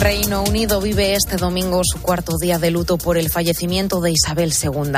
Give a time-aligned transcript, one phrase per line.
[0.00, 4.52] Reino Unido vive este domingo su cuarto día de luto por el fallecimiento de Isabel
[4.52, 4.92] II.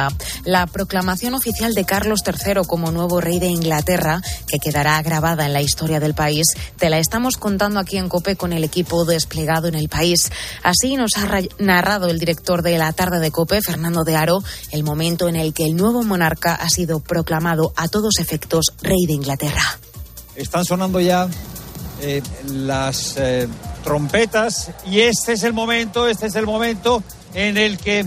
[0.44, 5.54] La proclamación oficial de Carlos III como nuevo rey de Inglaterra, que quedará grabada en
[5.54, 6.44] la historia del país,
[6.76, 10.30] te la estamos contando aquí en COPE con el equipo desplegado en el país.
[10.62, 11.28] Así nos ha
[11.58, 15.54] narrado el director de la tarde de COPE, Fernando de Aro, el momento en el
[15.54, 19.78] que el nuevo monarca ha sido proclamado a todos efectos rey de Inglaterra.
[20.36, 21.28] Están sonando ya
[22.02, 23.48] eh, las eh,
[23.82, 27.02] trompetas y este es el momento, este es el momento
[27.34, 28.06] en el que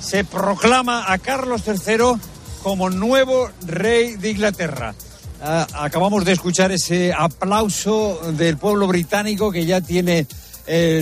[0.00, 2.20] se proclama a Carlos III
[2.62, 4.94] como nuevo rey de Inglaterra.
[5.42, 10.26] Ah, acabamos de escuchar ese aplauso del pueblo británico que ya tiene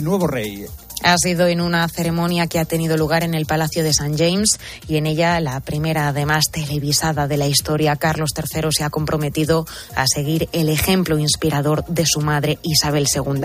[0.03, 0.66] nuevo rey.
[1.05, 4.15] Ha sido en una ceremonia que ha tenido lugar en el Palacio de St.
[4.16, 8.91] James y en ella la primera, además televisada de la historia, Carlos III se ha
[8.91, 13.43] comprometido a seguir el ejemplo inspirador de su madre Isabel II.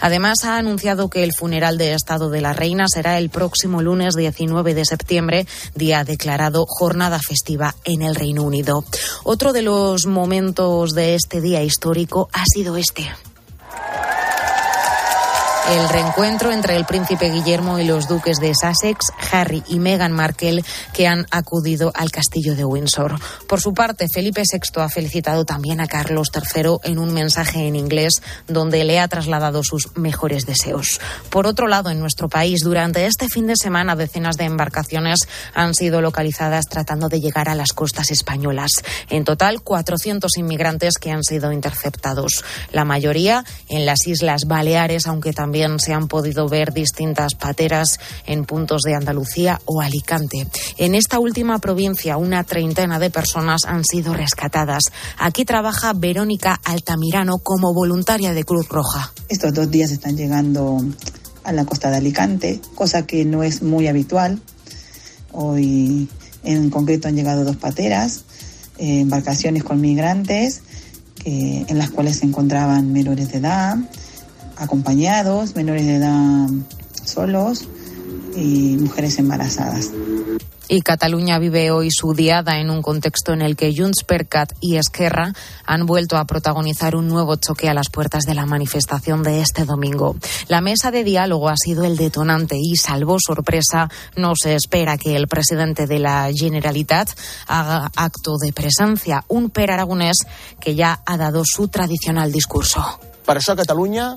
[0.00, 4.14] Además, ha anunciado que el funeral de Estado de la Reina será el próximo lunes
[4.14, 8.84] 19 de septiembre, día declarado jornada festiva en el Reino Unido.
[9.24, 13.06] Otro de los momentos de este día histórico ha sido este
[15.68, 20.62] el reencuentro entre el príncipe Guillermo y los duques de Sussex, Harry y Meghan Markle,
[20.92, 23.18] que han acudido al castillo de Windsor.
[23.48, 27.74] Por su parte, Felipe VI ha felicitado también a Carlos III en un mensaje en
[27.74, 31.00] inglés donde le ha trasladado sus mejores deseos.
[31.30, 35.74] Por otro lado, en nuestro país, durante este fin de semana, decenas de embarcaciones han
[35.74, 38.70] sido localizadas tratando de llegar a las costas españolas.
[39.10, 42.44] En total, 400 inmigrantes que han sido interceptados.
[42.70, 47.98] La mayoría en las Islas Baleares, aunque también también se han podido ver distintas pateras
[48.26, 50.46] en puntos de Andalucía o Alicante.
[50.76, 54.82] En esta última provincia, una treintena de personas han sido rescatadas.
[55.16, 59.14] Aquí trabaja Verónica Altamirano como voluntaria de Cruz Roja.
[59.30, 60.78] Estos dos días están llegando
[61.42, 64.42] a la costa de Alicante, cosa que no es muy habitual.
[65.32, 66.06] Hoy
[66.44, 68.24] en concreto han llegado dos pateras,
[68.76, 70.60] eh, embarcaciones con migrantes,
[71.24, 73.78] en las cuales se encontraban menores de edad,
[74.56, 76.48] acompañados, menores de edad
[77.04, 77.68] solos
[78.36, 79.90] y mujeres embarazadas.
[80.68, 84.52] Y Cataluña vive hoy su diada en un contexto en el que Junts per Cat
[84.60, 85.32] y Esquerra
[85.64, 89.64] han vuelto a protagonizar un nuevo choque a las puertas de la manifestación de este
[89.64, 90.16] domingo.
[90.48, 95.14] La mesa de diálogo ha sido el detonante y, salvo sorpresa, no se espera que
[95.14, 97.10] el presidente de la Generalitat
[97.46, 100.16] haga acto de presencia, un per aragonés
[100.58, 102.98] que ya ha dado su tradicional discurso.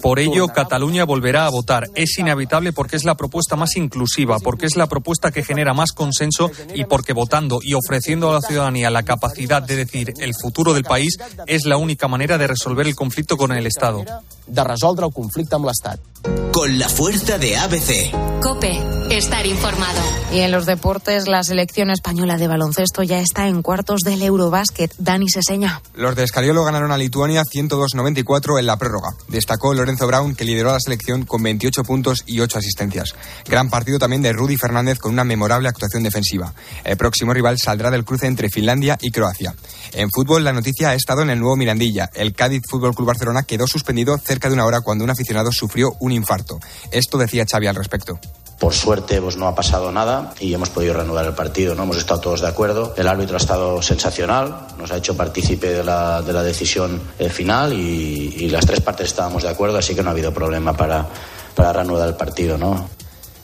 [0.02, 1.88] Por ello, Cataluña volverá a votar.
[1.96, 5.92] Es inevitable porque es la propuesta más inclusiva, porque es la propuesta que genera más
[5.92, 10.74] consenso y porque votando y ofreciendo a la ciudadanía la capacidad de decir el futuro
[10.74, 11.18] del país
[11.48, 14.06] es la única manera de resolver el conflicto con el Estado.
[14.48, 16.00] De el l'Estat.
[16.52, 18.12] Con la fuerza de ABC.
[18.42, 18.78] Cope,
[19.10, 20.02] estar informado.
[20.32, 24.94] Y en los deportes, la selección española de baloncesto ya está en cuartos del Eurobásquet.
[24.98, 25.82] Dani Seseña.
[25.94, 29.10] Los de Escariolo ganaron a Lituania 102-94 en la prórroga.
[29.28, 33.16] Destacó Lorenzo Brown, que lideró la selección con 28 puntos y 8 asistencias.
[33.48, 36.54] Gran partido también de Rudy Fernández con una memorable actuación defensiva.
[36.84, 39.56] El próximo rival saldrá del cruce entre Finlandia y Croacia.
[39.94, 42.10] En fútbol, la noticia ha estado en el nuevo Mirandilla.
[42.14, 45.94] El Cádiz Fútbol Club Barcelona quedó suspendido cerca de una hora cuando un aficionado sufrió
[46.00, 46.60] un infarto.
[46.92, 48.20] Esto decía Xavi al respecto.
[48.60, 51.76] Por suerte, pues no ha pasado nada y hemos podido reanudar el partido.
[51.76, 51.84] ¿no?
[51.84, 52.94] Hemos estado todos de acuerdo.
[52.98, 57.30] El árbitro ha estado sensacional, nos ha hecho partícipe de la, de la decisión eh,
[57.30, 60.76] final y, y, las tres partes estábamos de acuerdo, así que no ha habido problema
[60.76, 61.08] para,
[61.56, 62.58] para reanudar el partido.
[62.58, 62.90] ¿no?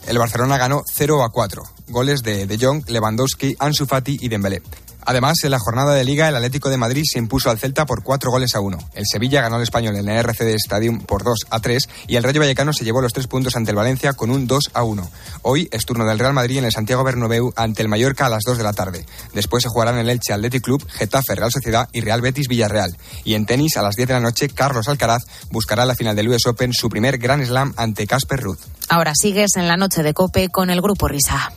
[0.06, 1.62] El Barcelona ganó 0 a 4.
[1.88, 4.62] Goles de De Jong, Lewandowski, Ansu Fati y Dembélé.
[5.06, 8.02] Además, en la jornada de Liga, el Atlético de Madrid se impuso al Celta por
[8.02, 8.78] cuatro goles a uno.
[8.92, 12.24] El Sevilla ganó al Español en el RCD Stadium por 2 a 3 y el
[12.24, 15.08] Rayo Vallecano se llevó los tres puntos ante el Valencia con un 2 a 1.
[15.42, 18.42] Hoy es turno del Real Madrid en el Santiago Bernabéu ante el Mallorca a las
[18.44, 19.06] 2 de la tarde.
[19.32, 22.96] Después se jugarán el Elche Athletic Club, Getafe Real Sociedad y Real Betis Villarreal.
[23.22, 25.22] Y en tenis, a las 10 de la noche, Carlos Alcaraz
[25.52, 28.58] buscará la final del US Open su primer Grand Slam ante Casper Ruth.
[28.88, 31.52] Ahora sigues en la noche de Cope con el Grupo Risa.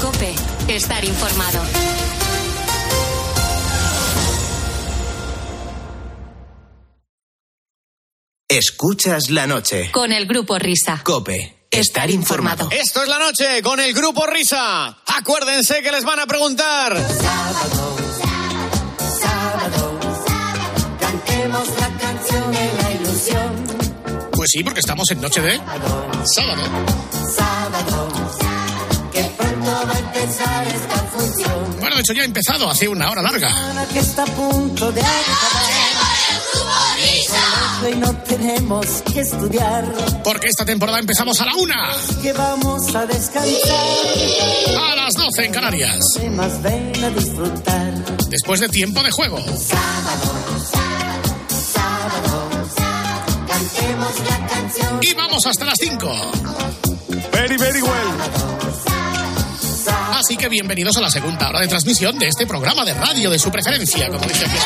[0.00, 0.34] Cope,
[0.68, 1.60] estar informado.
[8.50, 9.90] Escuchas la noche.
[9.92, 11.02] Con el Grupo Risa.
[11.04, 11.66] Cope.
[11.70, 12.70] Estar informado.
[12.70, 14.96] Esto es la noche con el Grupo Risa.
[15.04, 16.96] Acuérdense que les van a preguntar.
[16.96, 17.96] Sábado,
[19.20, 20.00] sábado,
[20.98, 24.30] cantemos la canción de la ilusión.
[24.32, 25.58] Pues sí, porque estamos en noche de
[26.24, 26.62] sábado.
[27.36, 28.08] Sábado,
[29.12, 31.76] que pronto va a empezar esta función.
[31.80, 33.50] Bueno, de hecho ya ha empezado hace una hora larga.
[33.92, 35.02] Que está a punto de
[37.86, 39.84] y no tenemos que estudiar.
[40.24, 41.90] Porque esta temporada empezamos a la una.
[42.20, 43.76] Que vamos a descansar.
[44.76, 45.98] A las 12 en Canarias.
[46.32, 47.94] Más ven a disfrutar.
[48.28, 49.38] Después de tiempo de juego.
[49.38, 50.32] Sábado,
[50.72, 51.38] sábado,
[51.72, 53.46] sábado, sábado.
[53.46, 54.98] Cantemos la canción.
[55.02, 56.10] Y vamos hasta las 5.
[57.32, 57.92] Very, very well.
[60.14, 63.38] Así que bienvenidos a la segunda hora de transmisión de este programa de radio de
[63.38, 64.56] su preferencia, como dice aquí.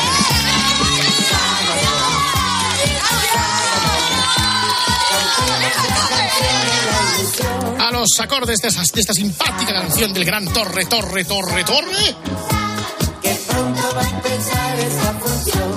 [7.85, 12.15] A los acordes de, esas- de esta simpática canción del gran Torre, Torre, Torre, Torre.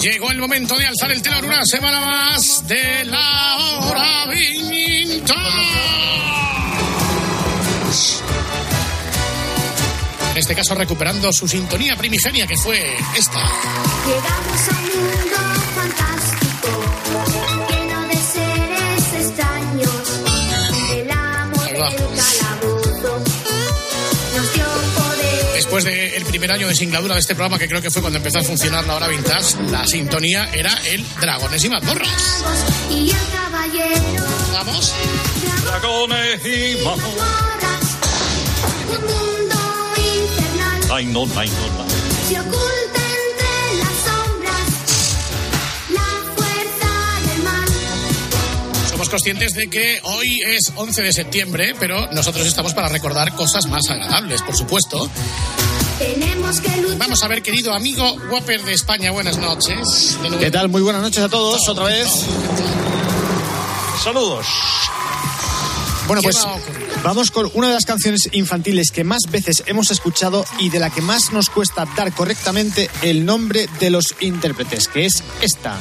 [0.00, 5.34] Llegó el momento de alzar el telón una semana más de la hora vinta.
[10.32, 13.40] En este caso recuperando su sintonía primigenia que fue esta.
[14.06, 15.36] Llegamos a un mundo
[15.74, 16.68] fantástico,
[21.76, 21.94] del.
[25.54, 28.38] Después del primer año de singladura de este programa, que creo que fue cuando empezó
[28.38, 32.44] a funcionar la hora vintage, la sintonía era el Dragones y Mazmorras.
[34.52, 34.94] Vamos.
[35.64, 37.96] Dragones y morras,
[38.88, 39.56] un mundo
[39.96, 41.86] infernal Ay, no, ay, no,
[42.28, 42.65] se
[49.06, 53.66] Somos conscientes de que hoy es 11 de septiembre, pero nosotros estamos para recordar cosas
[53.66, 55.08] más agradables, por supuesto.
[55.96, 56.98] Tenemos que luchar.
[56.98, 60.18] Vamos a ver, querido amigo Whopper de España, buenas noches.
[60.40, 60.68] ¿Qué tal?
[60.70, 62.08] Muy buenas noches a todos, otra vez.
[64.02, 64.46] Saludos.
[66.08, 66.58] Bueno, ¿Qué pues va
[67.04, 70.90] vamos con una de las canciones infantiles que más veces hemos escuchado y de la
[70.90, 75.78] que más nos cuesta dar correctamente el nombre de los intérpretes, que es esta.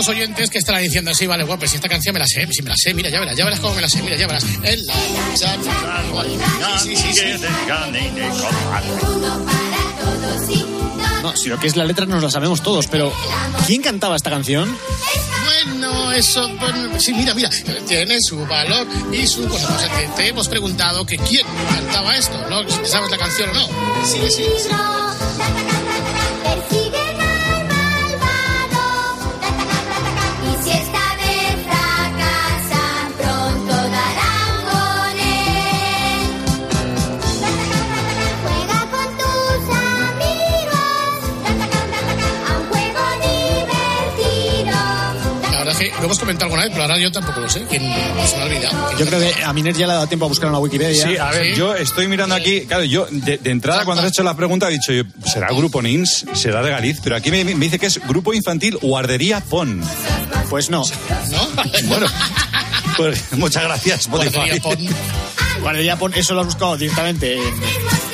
[0.00, 2.62] Muchos oyentes que estarán diciendo así, vale, Whopper, si esta canción me la sé, si
[2.62, 4.44] me la sé, mira, ya verás, ya verás cómo me la sé, mira, ya verás.
[4.62, 4.80] El-
[6.82, 7.22] Sí, sí, sí,
[10.46, 10.64] sí.
[11.22, 13.12] No, si lo que es la letra nos la sabemos todos, pero
[13.66, 14.74] ¿quién cantaba esta canción?
[15.66, 17.50] Bueno, eso, bueno, sí, mira, mira,
[17.86, 19.68] tiene su valor y su cosa.
[19.74, 22.62] O sea, que te hemos preguntado que quién cantaba esto, ¿no?
[22.70, 23.66] Si sabes la canción o no.
[24.06, 24.68] Sí, sí, sí.
[46.00, 47.64] Lo hemos comentado alguna vez, pero ahora yo tampoco lo sé.
[47.68, 48.98] ¿Quién se me ha olvidado?
[48.98, 51.06] Yo creo que a Miner ya le ha dado tiempo a buscar en la Wikipedia.
[51.06, 51.54] Sí, a ver, Sí.
[51.58, 54.72] yo estoy mirando aquí, claro, yo de, de entrada cuando has hecho la pregunta he
[54.72, 58.00] dicho, yo, será Grupo NINS, será de Galiz, pero aquí me, me dice que es
[58.06, 59.82] Grupo Infantil Guardería PON.
[60.48, 60.82] Pues no.
[61.30, 61.48] ¿No?
[61.88, 62.06] Bueno,
[62.96, 64.34] pues muchas gracias, Spotify.
[64.36, 64.78] Guardería Pon.
[65.60, 67.54] Guardería Pon, eso lo has buscado directamente en,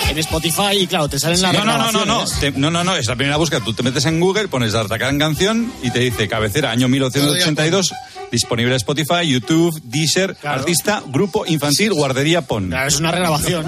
[0.09, 2.25] en Spotify y claro, te salen las No, no, no, no, no,
[2.57, 3.61] no, no, no, es la primera búsqueda.
[3.61, 7.93] Tú te metes en Google, pones D'Artagnan canción y te dice cabecera, año 1982,
[8.31, 10.61] disponible en Spotify, YouTube, Deezer, Claro.
[10.61, 12.69] artista, grupo infantil, guardería PON.
[12.69, 13.65] Claro, es una regrabación.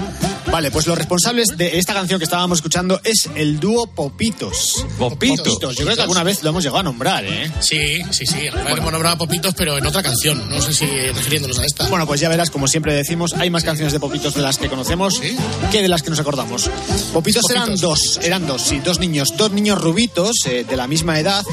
[0.51, 4.85] Vale, pues los responsables de esta canción que estábamos escuchando es el dúo Popitos.
[4.97, 5.39] Popitos.
[5.47, 5.75] Popitos.
[5.75, 7.51] Yo creo que alguna vez lo hemos llegado a nombrar, ¿eh?
[7.59, 8.47] Sí, sí, sí.
[8.47, 10.49] Alguna vez hemos nombrado a Popitos, pero en otra canción.
[10.49, 11.87] No sé si refiriéndonos a esta.
[11.89, 14.69] Bueno, pues ya verás, como siempre decimos, hay más canciones de Popitos de las que
[14.69, 15.35] conocemos ¿Sí?
[15.71, 16.69] que de las que nos acordamos.
[17.13, 21.19] Popitos, eran dos, eran dos, sí, dos niños, dos niños rubitos eh, de la misma
[21.19, 21.43] edad.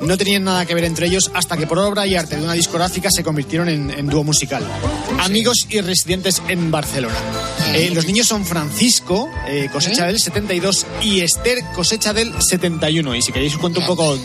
[0.00, 2.53] No tenían nada que ver entre ellos hasta que por obra y arte de una
[2.54, 4.64] discográfica se convirtieron en, en dúo musical.
[5.20, 7.14] Amigos y residentes en Barcelona.
[7.74, 13.14] Eh, los niños son Francisco, eh, cosecha del 72, y Esther, cosecha del 71.
[13.14, 14.18] Y si queréis os cuento un poco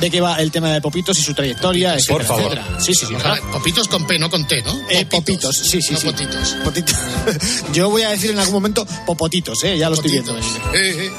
[0.00, 2.52] de qué va el tema de Popitos y su trayectoria, etcétera, Por favor.
[2.58, 2.80] etcétera.
[2.80, 3.14] Sí, sí, sí.
[3.52, 4.76] Popitos con P, no con T, ¿no?
[4.90, 6.06] Eh, popitos, sí, sí, no sí.
[6.06, 6.56] potitos.
[6.64, 6.94] Potito-
[7.72, 9.78] Yo voy a decir en algún momento popotitos, ¿eh?
[9.78, 10.34] ya lo estoy viendo.
[10.34, 10.56] Potitos.
[10.74, 11.10] Eh, eh.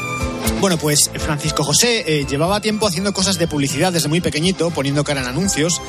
[0.59, 5.03] Bueno, pues Francisco José eh, llevaba tiempo haciendo cosas de publicidad desde muy pequeñito, poniendo
[5.03, 5.79] cara en anuncios.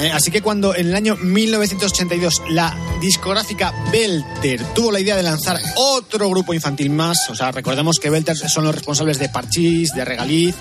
[0.00, 5.22] Eh, así que cuando en el año 1982 la discográfica Belter tuvo la idea de
[5.22, 9.94] lanzar otro grupo infantil más, o sea, recordemos que Belter son los responsables de Parchís,
[9.94, 10.54] de Regaliz,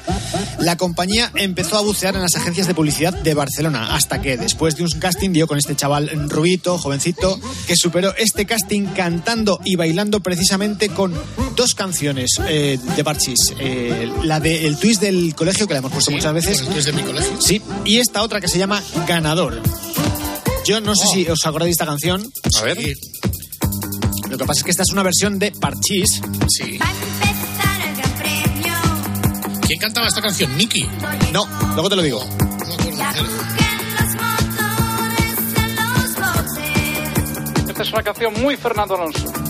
[0.60, 4.76] la compañía empezó a bucear en las agencias de publicidad de Barcelona, hasta que después
[4.76, 9.76] de un casting dio con este chaval rubito, jovencito, que superó este casting cantando y
[9.76, 11.14] bailando precisamente con
[11.56, 13.54] dos canciones eh, de Parchís.
[13.60, 16.60] Eh, la de El Twist del Colegio, que la hemos puesto muchas veces.
[16.62, 17.42] El twist de mi colegio.
[17.42, 18.82] Sí, y esta otra que se llama
[19.14, 19.62] Ganador.
[20.66, 22.34] Yo no sé si os acordáis de esta canción.
[22.60, 22.98] A ver.
[24.28, 26.20] Lo que pasa es que esta es una versión de Parchís.
[26.48, 26.80] Sí.
[29.68, 30.58] ¿Quién cantaba esta canción?
[30.58, 30.90] ¿Nicky?
[31.32, 32.28] No, luego te lo digo.
[37.68, 39.43] Esta es una canción muy Fernando Alonso.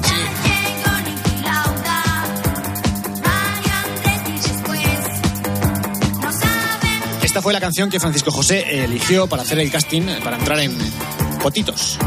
[7.34, 10.78] Esta fue la canción que Francisco José eligió para hacer el casting para entrar en
[11.42, 11.98] Potitos.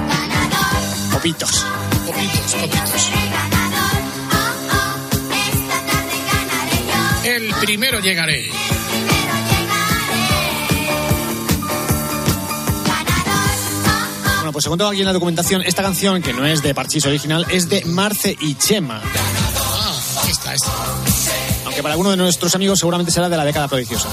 [1.10, 1.66] Popitos.
[2.06, 3.10] Poquitos, poquitos.
[7.24, 8.48] El primero llegaré.
[14.36, 17.04] Bueno, pues según tengo aquí en la documentación, esta canción, que no es de Parchís
[17.04, 19.02] original, es de Marce y Chema.
[19.02, 19.92] Ah,
[20.30, 20.70] esta, esta.
[21.64, 24.08] Aunque para alguno de nuestros amigos seguramente será de la década prodigiosa.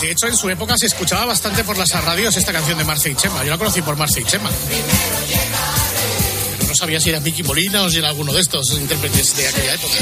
[0.00, 3.10] De hecho, en su época se escuchaba bastante por las radios esta canción de Marce
[3.10, 3.42] y Chema.
[3.44, 4.48] Yo la conocí por Marce y Chema.
[6.58, 9.48] Pero no sabía si era Mickey Molina o si era alguno de estos intérpretes de
[9.48, 9.94] aquella época.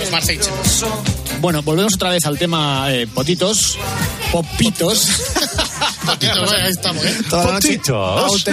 [0.00, 0.56] Los Marce y Chema.
[1.40, 3.78] Bueno, volvemos otra vez al tema eh, Potitos.
[4.32, 5.08] Popitos.
[6.08, 7.14] Ahí estamos, ¿eh?
[7.30, 8.44] Potitos.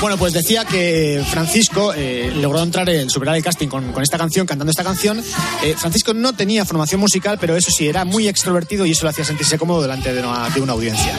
[0.00, 4.18] Bueno, pues decía que Francisco eh, logró entrar en superar el casting con, con esta
[4.18, 5.22] canción, cantando esta canción.
[5.62, 9.10] Eh, Francisco no tenía formación musical, pero eso sí, era muy extrovertido y eso lo
[9.10, 11.12] hacía sentirse cómodo delante de una, de una audiencia.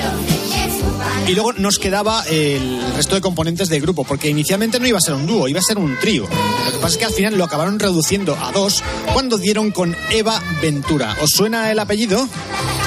[1.25, 5.01] Y luego nos quedaba el resto de componentes del grupo, porque inicialmente no iba a
[5.01, 6.23] ser un dúo, iba a ser un trío.
[6.23, 8.81] Lo que pasa es que al final lo acabaron reduciendo a dos
[9.13, 11.17] cuando dieron con Eva Ventura.
[11.21, 12.29] ¿Os suena el apellido?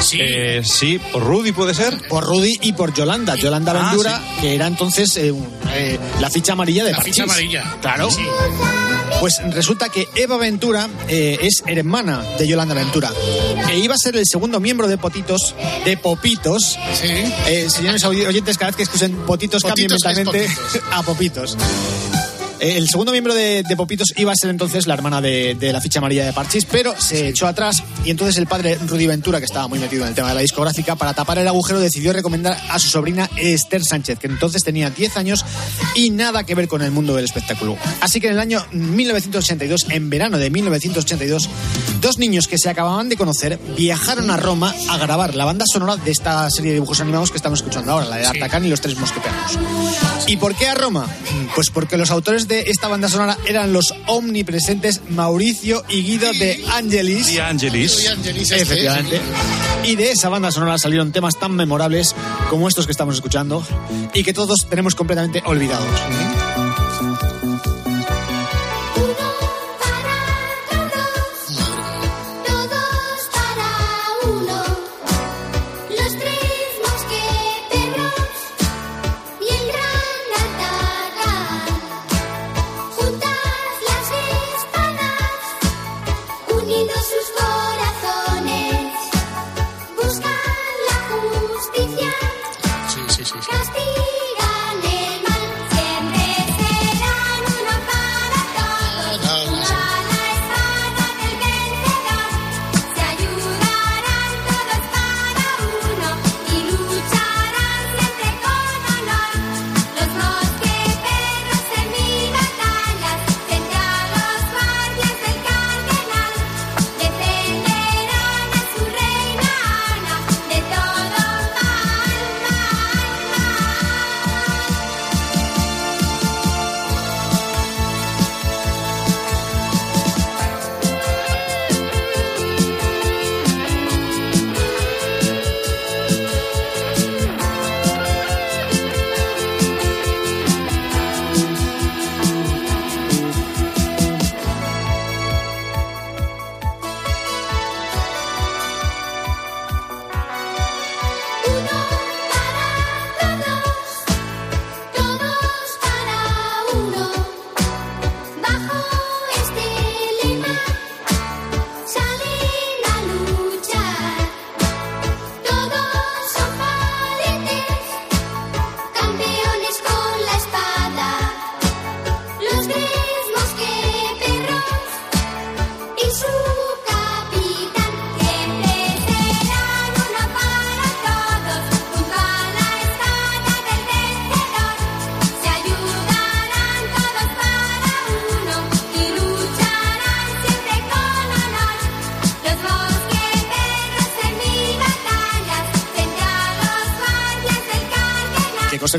[0.02, 0.18] Sí.
[0.22, 1.98] Eh, sí, ¿por Rudy puede ser?
[2.08, 3.34] Por Rudy y por Yolanda.
[3.34, 5.34] Yolanda Ah, Ventura, que era entonces eh,
[5.74, 7.14] eh, la ficha amarilla de La Parchís.
[7.14, 7.76] ficha amarilla.
[7.82, 8.10] Claro.
[8.10, 8.22] Sí.
[9.20, 13.12] Pues resulta que Eva Ventura eh, es hermana de Yolanda Ventura.
[13.70, 16.78] E iba a ser el segundo miembro de Potitos, de Popitos.
[16.94, 17.08] Sí.
[17.46, 20.48] Eh, señores audi- oyentes, cada vez que escuchen Potitos, Potitos mentalmente
[20.92, 21.56] a Popitos.
[22.60, 25.72] Eh, El segundo miembro de, de Popitos iba a ser entonces la hermana de, de
[25.72, 29.38] la ficha amarilla de Parchís, pero se echó atrás y entonces el padre Rudy Ventura,
[29.38, 32.12] que estaba muy metido en el tema de la discográfica, para tapar el agujero decidió
[32.12, 35.44] recomendar a su sobrina Esther Sánchez, que entonces tenía 10 años
[35.94, 37.76] y nada que ver con el mundo del espectáculo.
[38.00, 41.48] Así que en el año 1982, en verano de 1982,
[42.00, 45.96] dos niños que se acababan de conocer viajaron a Roma a grabar la banda sonora
[45.96, 48.80] de esta serie de dibujos animados que estamos escuchando ahora, la de Artacán y los
[48.80, 49.58] tres mosqueteros.
[50.26, 51.06] ¿Y por qué a Roma?
[51.54, 56.64] Pues porque los autores de esta banda sonora eran los omnipresentes Mauricio y Guido de
[56.72, 57.30] Angelis.
[57.30, 59.20] Y Angelis este, Efectivamente.
[59.84, 62.14] Y de esa banda sonora salieron temas tan memorables
[62.50, 63.64] como estos que estamos escuchando
[64.12, 65.86] y que todos tenemos completamente olvidados.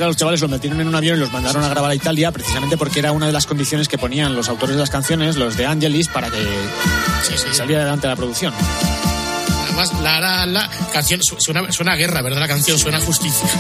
[0.02, 1.96] Que a los chavales los metieron en un avión y los mandaron a grabar a
[1.96, 5.36] Italia precisamente porque era una de las condiciones que ponían los autores de las canciones,
[5.36, 6.44] los de Angelis, para que
[7.54, 8.54] saliera adelante la producción.
[9.66, 12.40] Además, la, la, la canción su- suena, suena a guerra, ¿verdad?
[12.42, 13.48] La canción suena a justicia.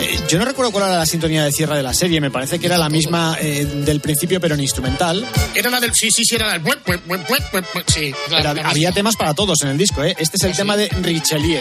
[0.00, 2.58] Eh, Yo no recuerdo cuál era la sintonía de cierre de la serie, me parece
[2.58, 5.26] que era la misma eh, del principio pero en instrumental.
[5.54, 5.94] Era la del.
[5.94, 6.62] Sí, sí, sí, era la del.
[6.62, 10.14] buep, buep, buep, Sí, la- Pero había temas para todos en el disco, ¿eh?
[10.18, 11.60] Este es el tema de Richelieu.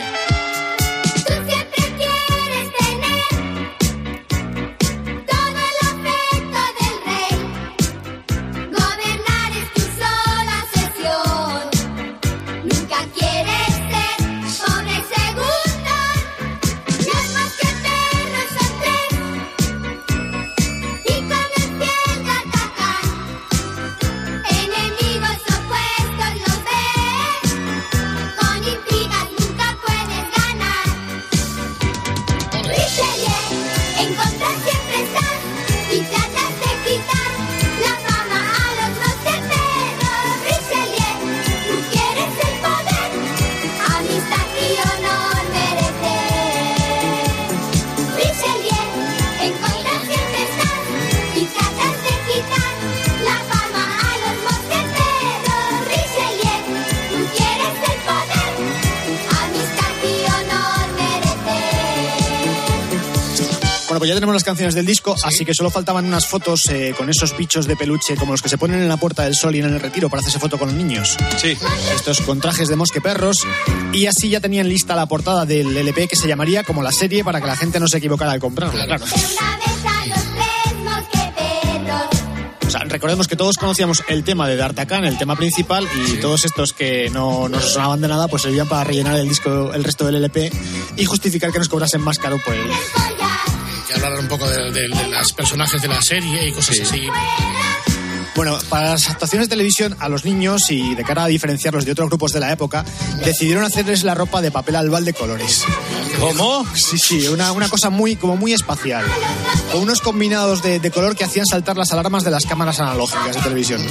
[64.21, 67.65] Tenemos las canciones del disco, así que solo faltaban unas fotos eh, con esos bichos
[67.65, 69.79] de peluche como los que se ponen en la Puerta del Sol y en el
[69.79, 71.17] Retiro para hacerse foto con los niños.
[71.37, 71.57] Sí.
[71.95, 73.39] Estos con trajes de mosqueperros.
[73.93, 77.23] Y así ya tenían lista la portada del LP que se llamaría como la serie
[77.23, 79.05] para que la gente no se equivocara al comprarla, claro.
[79.05, 82.21] Una vez a los tres mosqueteros.
[82.67, 86.45] O sea, recordemos que todos conocíamos el tema de D'Artagnan, el tema principal, y todos
[86.45, 90.05] estos que no nos sonaban de nada, pues servían para rellenar el disco, el resto
[90.05, 90.51] del LP
[90.95, 92.69] y justificar que nos cobrasen más caro por él.
[93.93, 97.07] Que hablar un poco de, de, de los personajes de la serie y cosas así.
[98.35, 101.91] Bueno, para las actuaciones de televisión a los niños y de cara a diferenciarlos de
[101.91, 102.85] otros grupos de la época,
[103.25, 105.65] decidieron hacerles la ropa de papel albal de colores.
[106.19, 106.65] ¿Cómo?
[106.73, 109.05] Sí, sí, una, una cosa muy, como muy espacial.
[109.71, 113.35] Con unos combinados de, de color que hacían saltar las alarmas de las cámaras analógicas
[113.35, 113.81] de televisión.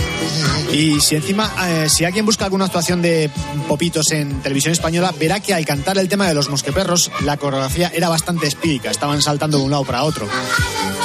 [0.72, 3.30] Y si encima, eh, si alguien busca alguna actuación de
[3.68, 7.90] popitos en televisión española, verá que al cantar el tema de los mosqueperros, la coreografía
[7.94, 10.28] era bastante espírica, estaban saltando de un lado para otro.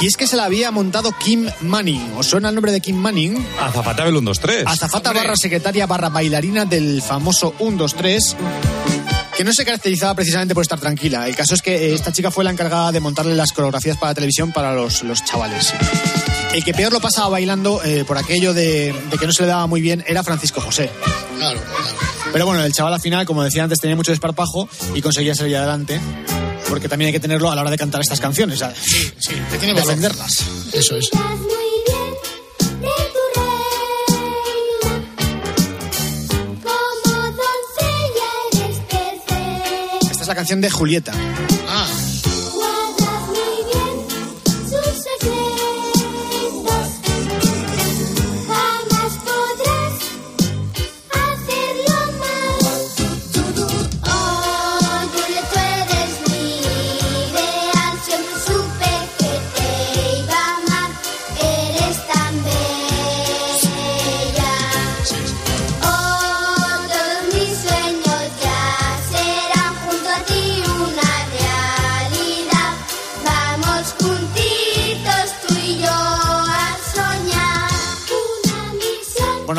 [0.00, 2.12] Y es que se la había montado Kim Manning.
[2.16, 3.25] ¿Os suena el nombre de Kim Manning?
[3.60, 4.64] Azafata del 1, 2, 3.
[4.66, 8.36] Azafata barra secretaria barra bailarina del famoso 1, 2, 3
[9.36, 11.28] que no se caracterizaba precisamente por estar tranquila.
[11.28, 14.14] El caso es que eh, esta chica fue la encargada de montarle las coreografías para
[14.14, 15.74] televisión para los, los chavales.
[16.54, 19.48] El que peor lo pasaba bailando eh, por aquello de, de que no se le
[19.48, 20.90] daba muy bien era Francisco José.
[21.36, 21.96] Claro, claro.
[22.32, 25.56] Pero bueno, el chaval al final, como decía antes, tenía mucho desparpajo y conseguía salir
[25.56, 26.00] adelante.
[26.68, 28.78] Porque también hay que tenerlo a la hora de cantar estas canciones, ¿sabes?
[28.82, 29.74] Sí, sí, que tiene.
[29.74, 30.44] Defenderlas.
[30.72, 31.10] Eso es.
[40.26, 40.26] Perfecta.
[40.26, 41.45] Esta es la canción de Julieta.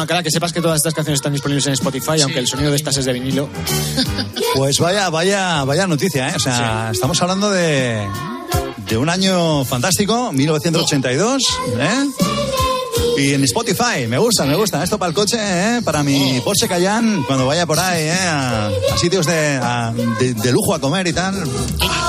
[0.08, 2.98] Que sepas que todas estas canciones están disponibles en Spotify, aunque el sonido de estas
[2.98, 3.50] es de vinilo.
[4.56, 6.34] Pues vaya, vaya, vaya noticia, ¿eh?
[6.36, 8.08] O sea, estamos hablando de,
[8.90, 11.44] de un año fantástico, 1982,
[11.80, 12.06] ¿eh?
[13.20, 14.84] Y en Spotify, me gusta, me gusta.
[14.84, 15.82] Esto para el coche, ¿eh?
[15.84, 18.12] Para mi Porsche Cayenne, cuando vaya por ahí, ¿eh?
[18.20, 21.36] A, a sitios de, a- de, de lujo a comer y tal.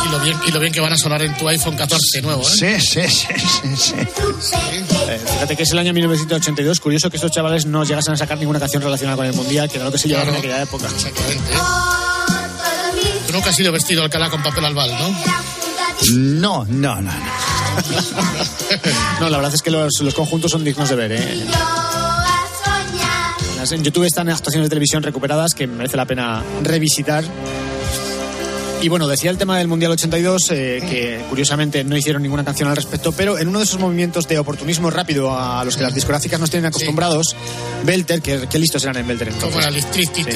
[0.08, 2.42] Y, lo bien, y lo bien que van a sonar en tu iPhone 14 nuevo,
[2.42, 2.80] ¿eh?
[2.80, 3.34] Sí, sí, sí,
[3.76, 3.94] sí, sí.
[5.08, 6.80] Eh, fíjate que es el año 1982.
[6.80, 9.76] Curioso que estos chavales no llegasen a sacar ninguna canción relacionada con el mundial, que
[9.76, 10.86] era lo que se llevaba en aquella época.
[10.86, 11.52] Exactamente.
[13.26, 15.08] Tú nunca has ido vestido Alcalá con papel albal, ¿no?
[16.12, 17.48] No, no, no, no.
[19.20, 21.12] No, la verdad es que los, los conjuntos son dignos de ver.
[21.12, 21.46] ¿eh?
[23.70, 27.22] En YouTube están actuaciones de televisión recuperadas que merece la pena revisitar.
[28.80, 32.68] Y bueno, decía el tema del Mundial 82, eh, que curiosamente no hicieron ninguna canción
[32.68, 35.94] al respecto, pero en uno de esos movimientos de oportunismo rápido a los que las
[35.94, 37.34] discográficas nos tienen acostumbrados,
[37.84, 39.64] Belter, que, que listos eran en Belter entonces.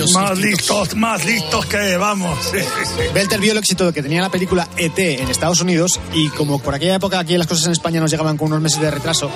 [0.09, 0.13] Sí.
[0.15, 2.37] Más listos, más listos que vamos.
[2.51, 3.03] Sí, sí, sí.
[3.15, 6.75] Belter vio el éxito que tenía la película ET en Estados Unidos y como por
[6.75, 9.31] aquella época aquí las cosas en España nos llegaban con unos meses de retraso,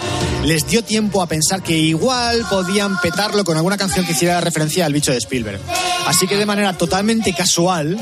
[0.45, 4.85] les dio tiempo a pensar que igual podían petarlo con alguna canción que hiciera referencia
[4.85, 5.61] al bicho de Spielberg.
[6.07, 7.99] Así que de manera totalmente casual,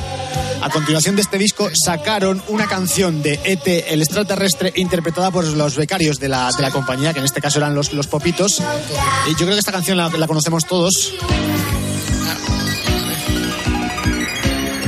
[0.62, 5.76] a continuación de este disco sacaron una canción de ET, el extraterrestre, interpretada por los
[5.76, 8.62] becarios de la, de la compañía, que en este caso eran los, los Popitos.
[9.26, 11.12] Y yo creo que esta canción la, la conocemos todos.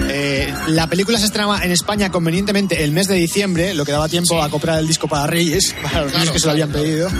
[0.08, 4.08] Eh, la película se estrenaba en España convenientemente el mes de diciembre, lo que daba
[4.08, 7.10] tiempo a comprar el disco para Reyes, para los niños que se lo habían pedido.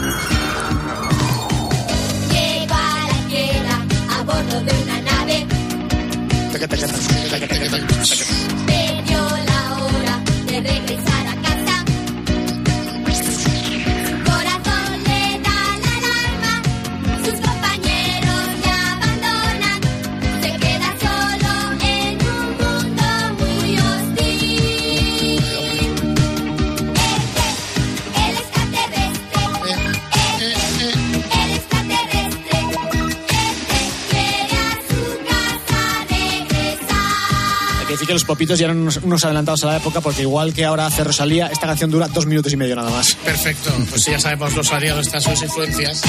[38.37, 41.47] Popitos ya eran unos, unos adelantados a la época, porque igual que ahora hace Rosalía,
[41.47, 43.15] esta canción dura dos minutos y medio nada más.
[43.15, 46.03] Perfecto, pues ya sabemos los aliados, estas sus influencias.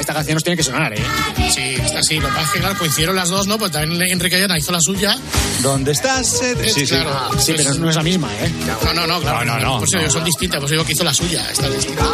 [0.00, 1.00] Esta canción nos tiene que sonar, ¿eh?
[1.48, 2.18] Sí, está así.
[2.18, 3.56] Lo que pasa es que, claro, coincidieron las dos, ¿no?
[3.56, 5.16] Pues también Enrique Llana hizo la suya.
[5.62, 6.42] ¿Dónde estás?
[6.42, 6.56] eh?
[6.74, 6.86] Sí, sí.
[6.96, 7.38] Claro.
[7.38, 8.50] Sí, pero no es la misma, ¿eh?
[8.66, 9.44] No, no, no, claro.
[9.44, 11.48] No, no, no, Pues no, son distintas, pues digo que hizo la suya.
[11.52, 12.04] Esta es distinta.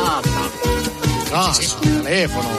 [1.33, 2.51] Ah, teléfono.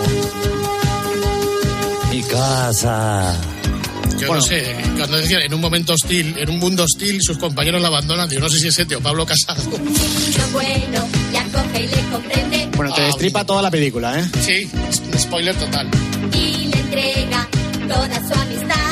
[2.09, 3.35] Mi casa.
[4.19, 7.81] Yo no sé, cuando decían en un momento hostil, en un mundo hostil, sus compañeros
[7.81, 8.29] la abandonan.
[8.29, 9.61] Yo no sé si es Ete o Pablo Casado.
[9.71, 12.69] Lo bueno, le acoge y le comprende.
[12.75, 14.25] Bueno, te destripa toda la película, ¿eh?
[14.41, 14.69] Sí,
[15.17, 15.89] spoiler total.
[16.33, 17.47] y le entrega
[17.87, 18.86] toda su amistad.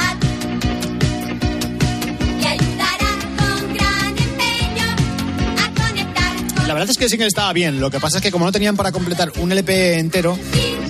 [6.80, 7.80] Verdad es que el single estaba bien.
[7.80, 10.38] Lo que pasa es que como no tenían para completar un LP entero,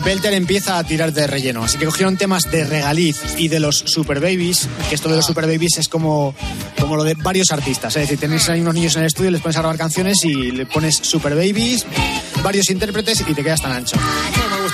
[0.04, 1.64] Belter empieza a tirar de relleno.
[1.64, 5.26] Así que cogieron temas de Regaliz y de los Super Babies, que esto de los
[5.26, 6.36] Super Babies es como,
[6.80, 7.96] como lo de varios artistas.
[7.96, 10.52] Es decir, tenéis ahí unos niños en el estudio, les pones a grabar canciones y
[10.52, 11.86] le pones Super Babies,
[12.44, 13.98] varios intérpretes y te quedas tan ancho.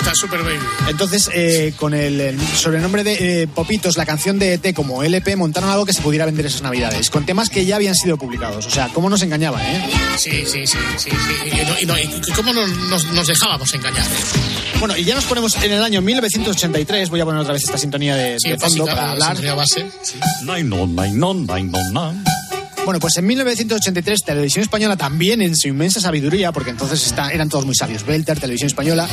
[0.02, 0.58] Gusta Super Baby.
[0.88, 5.36] Entonces, eh, con el, el sobrenombre de eh, Popitos, la canción de ET como LP,
[5.36, 8.66] montaron algo que se pudiera vender esas navidades, con temas que ya habían sido publicados.
[8.66, 9.90] O sea, cómo nos engañaban, ¿eh?
[10.16, 11.10] Sí, sí, sí, sí.
[11.10, 11.10] sí.
[11.80, 14.04] Y, no- y no- y cómo nos, nos- nos dejábamos engañar.
[14.80, 17.08] Bueno, y ya nos ponemos en el año 1983.
[17.08, 19.28] Voy a poner otra vez esta sintonía de, Sí, de fondo básica, para la hablar.
[19.36, 19.86] sintonía base.
[20.02, 20.18] Sí.
[20.42, 22.22] No, nine.
[22.84, 27.48] Bueno, pues en 1983 Televisión Española también en su inmensa sabiduría, porque entonces está- eran
[27.48, 29.08] todos muy sabios, Belter, Televisión Española,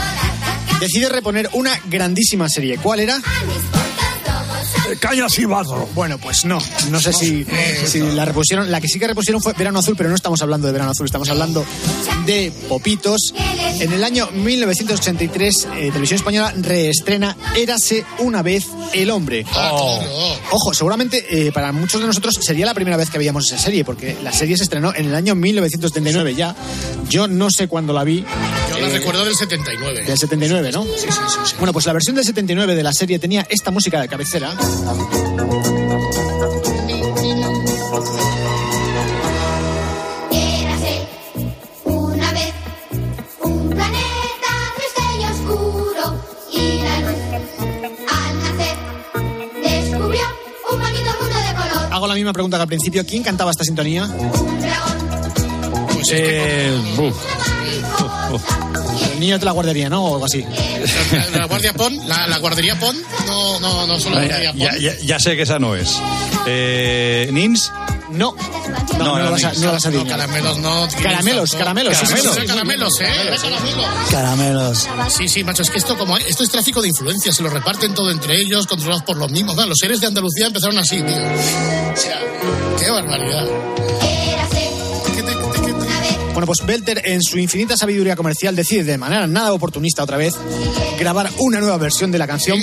[0.79, 2.77] decide reponer una grandísima serie.
[2.77, 3.19] ¿Cuál era?
[4.99, 5.87] Cañas y Barro.
[5.93, 6.59] Bueno, pues no.
[6.89, 7.45] No sé si,
[7.85, 8.71] si la repusieron.
[8.71, 11.05] La que sí que repusieron fue Verano Azul, pero no estamos hablando de Verano Azul,
[11.05, 11.65] estamos hablando
[12.25, 13.33] de Popitos.
[13.79, 19.45] En el año 1983, eh, Televisión Española reestrena Érase una vez el hombre.
[20.51, 23.85] Ojo, seguramente eh, para muchos de nosotros sería la primera vez que veíamos esa serie,
[23.85, 26.55] porque la serie se estrenó en el año 1979 ya.
[27.09, 28.25] Yo no sé cuándo la vi.
[28.81, 30.03] La Eh, recuerdo del 79.
[30.05, 30.83] Del 79, ¿no?
[30.83, 31.37] Sí, sí, sí.
[31.45, 31.55] sí.
[31.57, 34.53] Bueno, pues la versión del 79 de la serie tenía esta música de cabecera.
[51.91, 53.05] Hago la misma pregunta que al principio.
[53.05, 54.05] ¿Quién cantaba esta sintonía?
[54.05, 57.15] Un dragón, Pues Eh, buf.
[59.19, 60.01] El niño de la guardería, ¿no?
[60.05, 60.45] O algo así.
[61.11, 62.95] La, la guardia Pon, la, la guardería Pon,
[63.27, 64.79] no, no, no solo la guardería Ya, Pon.
[64.79, 65.93] ya- ya sé que esa no es.
[66.47, 67.69] Eh, ¿Nins?
[68.11, 68.33] No.
[68.97, 70.87] No, no, No, vas a, no lo vas a caramelos no.
[71.03, 73.05] Caramelos, caramelos, sí, sí, Caramelos, sí, caramelos, eh.
[74.09, 74.09] Caramelos.
[74.09, 74.87] Caramelos.
[75.09, 77.93] Sí, sí, macho, es que esto como esto es tráfico de influencias, se lo reparten
[77.93, 79.53] todo entre ellos, controlados por los mismos.
[79.55, 81.15] Claro, los seres de Andalucía empezaron así, tío.
[81.93, 82.19] O sea,
[82.79, 83.45] qué barbaridad.
[86.49, 90.33] Pues Belter, en su infinita sabiduría comercial, decide de manera nada oportunista otra vez
[90.97, 92.57] grabar una nueva versión de la canción,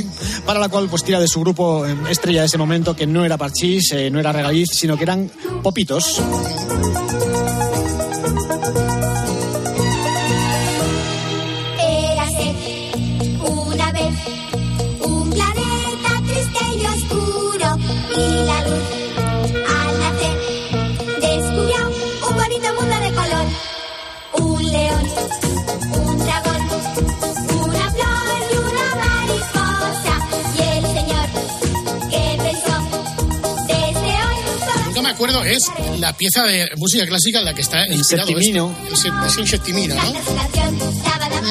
[0.44, 3.24] para la cual pues tira de su grupo eh, estrella de ese momento, que no
[3.24, 5.30] era Parchís, eh, no era Regaliz, sino que eran
[5.62, 6.20] Popitos.
[35.44, 38.74] Es la pieza de música clásica en la que está inspirado septimino.
[38.82, 38.90] esto.
[38.90, 40.02] El se- Es un septimino, ¿no?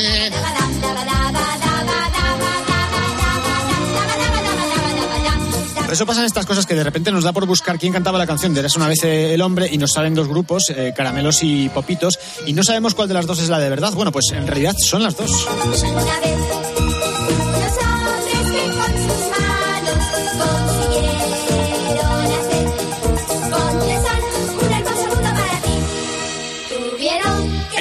[0.02, 0.32] Eh,
[5.86, 8.26] Por eso pasan estas cosas que de repente nos da por buscar quién cantaba la
[8.26, 11.69] canción de Eras una vez el hombre y nos salen dos grupos, eh, Caramelos y
[11.69, 12.17] Popitos,
[12.48, 13.93] y no sabemos cuál de las dos es la de verdad.
[13.93, 15.32] Bueno, pues en realidad son las dos.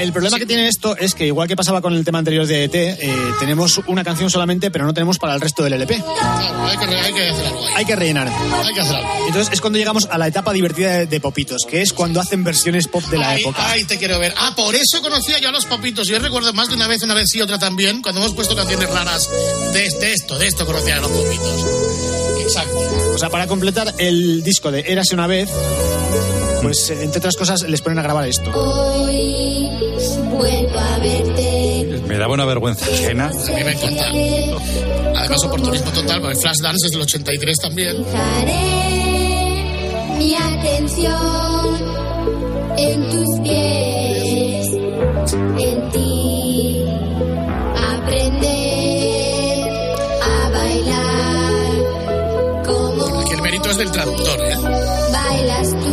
[0.05, 2.65] El problema que tiene esto es que, igual que pasaba con el tema anterior de
[2.65, 5.97] ET, eh, tenemos una canción solamente, pero no tenemos para el resto del LP.
[5.97, 7.73] claro, hay que, hay que hacer algo ahí.
[7.75, 8.29] Hay que rellenar.
[8.29, 9.09] Hay que hacer algo.
[9.27, 12.45] Entonces es cuando llegamos a la etapa divertida de, de Popitos, que es cuando hacen
[12.45, 13.71] versiones pop de la ay, época.
[13.71, 14.35] ay, te quiero ver.
[14.37, 16.07] Ah, por eso conocía yo a los papitos.
[16.07, 18.91] Yo recuerdo más de una vez, una vez sí, otra también, cuando hemos puesto canciones
[18.91, 19.27] raras
[19.73, 21.65] de, de esto, de esto conocía a los papitos.
[22.43, 22.79] Exacto.
[23.15, 25.49] O sea, para completar el disco de Érase una vez,
[26.65, 28.51] pues entre otras cosas les ponen a grabar esto.
[28.51, 29.69] hoy
[30.31, 32.03] vuelvo a verte.
[32.09, 33.27] Me daba una vergüenza ajena.
[33.27, 34.07] A mí me encanta.
[35.15, 38.03] Además, oportunismo total, porque Flashdance es del 83 también.
[38.05, 39.65] Fijaré
[40.17, 41.15] mi atención
[42.79, 44.67] en tus pies,
[45.59, 46.83] en ti.
[47.95, 49.69] Aprender
[50.23, 51.73] a bailar
[52.65, 54.57] como Aquí el mérito es del traductor, ¿eh?
[55.13, 55.84] bailas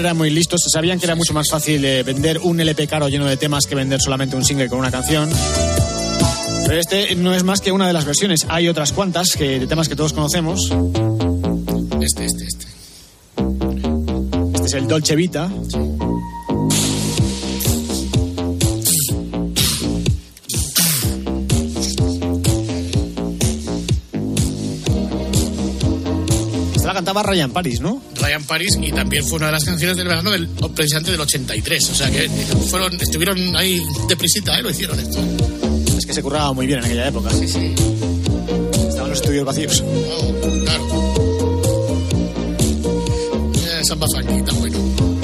[0.00, 3.26] Eran muy listos, sabían que era mucho más fácil eh, vender un LP caro lleno
[3.26, 5.28] de temas que vender solamente un single con una canción.
[6.66, 8.46] Pero este no es más que una de las versiones.
[8.48, 10.70] Hay otras cuantas que, de temas que todos conocemos.
[12.00, 12.66] Este, este, este.
[14.54, 15.50] Este es el Dolce Vita.
[27.00, 28.02] Cantaba Ryan Paris, ¿no?
[28.14, 31.88] Ryan Paris y también fue una de las canciones del verano del precisamente del 83.
[31.88, 32.28] O sea que
[32.68, 34.62] fueron, estuvieron ahí deprisita, ¿eh?
[34.62, 35.18] Lo hicieron esto.
[35.96, 37.30] Es que se curraba muy bien en aquella época.
[37.30, 37.74] Sí, sí.
[38.86, 39.82] Estaban los estudios vacíos.
[39.82, 41.14] Oh, claro.
[43.64, 45.19] Eh, tan bueno.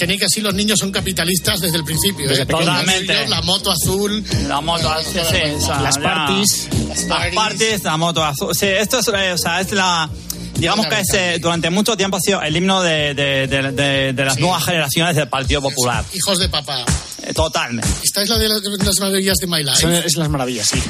[0.00, 2.26] Echenique, así los niños son capitalistas desde el principio.
[2.28, 2.46] Desde ¿eh?
[2.46, 3.28] Totalmente.
[3.28, 4.24] La moto azul.
[4.48, 6.68] La moto azul, sí, o sea, Las parties.
[6.88, 8.54] Las parties, la moto azul.
[8.54, 10.08] Sí, esto es, eh, o sea, es la.
[10.54, 14.12] Digamos que es, eh, durante mucho tiempo ha sido el himno de, de- de- de-
[14.12, 16.04] de las nuevas generaciones del Partido Popular.
[16.14, 16.84] Hijos de papá.
[17.22, 17.88] Eh, Totalmente.
[18.02, 19.76] Esta es la de las, las maravillas de My Life.
[19.80, 20.82] Son es las maravillas, sí.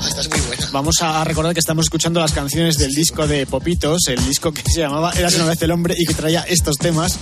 [0.00, 0.68] Ah, esta es muy buena.
[0.72, 4.62] Vamos a recordar que estamos escuchando las canciones del disco de Popitos, el disco que
[4.70, 7.18] se llamaba Eras una vez el hombre y que traía estos temas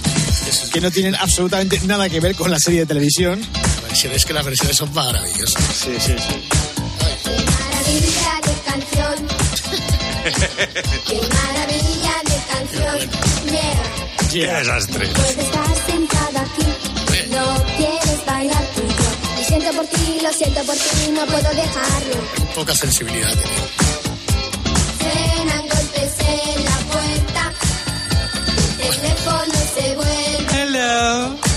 [0.72, 3.40] que no tienen absolutamente nada que ver con la serie de televisión.
[3.82, 5.62] La versión es que las versiones son maravillosas.
[5.62, 6.48] Sí, sí, sí.
[7.60, 9.28] maravilla de canción.
[11.06, 13.10] Qué maravilla de canción.
[13.50, 14.32] Yeah.
[14.32, 15.06] Qué desastre.
[15.08, 16.66] Puedes estar sentada aquí.
[17.30, 19.40] No quieres bailar tú y yo.
[19.40, 22.54] Y siento por ti, lo siento por ti, no puedo dejarlo.
[22.54, 23.34] Poca sensibilidad.
[23.34, 24.01] Suenan
[31.02, 31.51] love.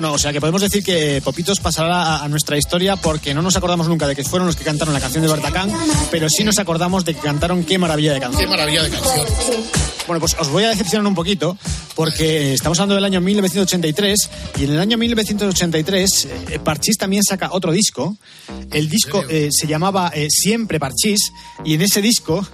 [0.00, 3.42] Bueno, o sea que podemos decir que Popitos pasará a, a nuestra historia porque no
[3.42, 5.70] nos acordamos nunca de que fueron los que cantaron la canción de Bertacán,
[6.10, 8.40] pero sí nos acordamos de que cantaron Qué maravilla de canción.
[8.40, 9.26] Qué maravilla de canción.
[10.06, 11.58] Bueno, pues os voy a decepcionar un poquito
[11.94, 17.50] porque estamos hablando del año 1983 y en el año 1983 eh, Parchís también saca
[17.52, 18.16] otro disco.
[18.72, 21.30] El disco eh, se llamaba eh, Siempre Parchís
[21.62, 22.48] y en ese disco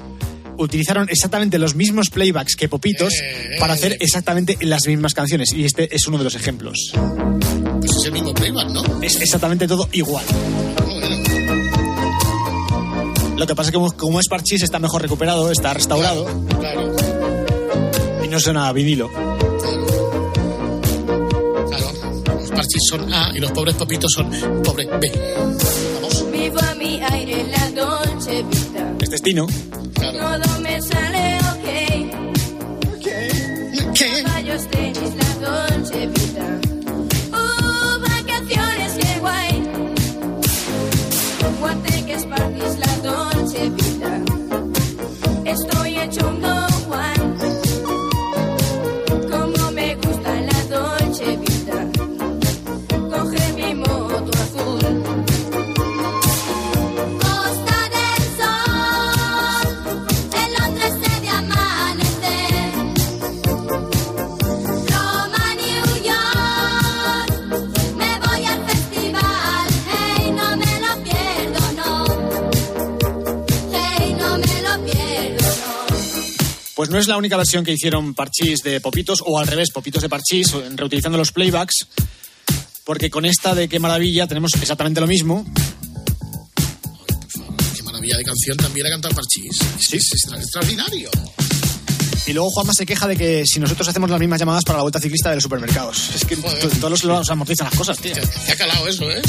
[0.58, 3.12] utilizaron exactamente los mismos playbacks que Popitos
[3.60, 6.90] para hacer exactamente las mismas canciones y este es uno de los ejemplos.
[6.92, 8.82] Pues es el mismo playback, ¿no?
[9.02, 10.24] Es exactamente todo igual.
[13.36, 16.24] Lo que pasa es que como, como es Parchís está mejor recuperado, está restaurado
[16.58, 16.96] Claro,
[18.24, 19.10] y no suena a vinilo.
[19.10, 19.36] claro.
[22.40, 24.30] Los parchis son A y los pobres papitos son
[24.64, 25.12] pobre B.
[26.32, 28.94] Vivo a mi aire en la dolce vita.
[29.00, 29.46] Este es Tino.
[30.16, 31.45] Todo me sale
[76.86, 80.02] Pues no es la única versión que hicieron Parchís de Popitos, o al revés, Popitos
[80.02, 81.88] de Parchís, reutilizando los playbacks,
[82.84, 85.44] porque con esta de Qué Maravilla tenemos exactamente lo mismo.
[87.74, 89.58] Qué maravilla de canción también la canta Parchís.
[89.80, 91.10] Es que es extra- extraordinario.
[92.28, 94.82] Y luego Juanma se queja de que si nosotros hacemos las mismas llamadas para la
[94.82, 96.10] vuelta ciclista de los supermercados.
[96.14, 98.14] Es que to- todos los lados amortizan las cosas, tío.
[98.14, 99.20] Te ha calado eso, ¿eh?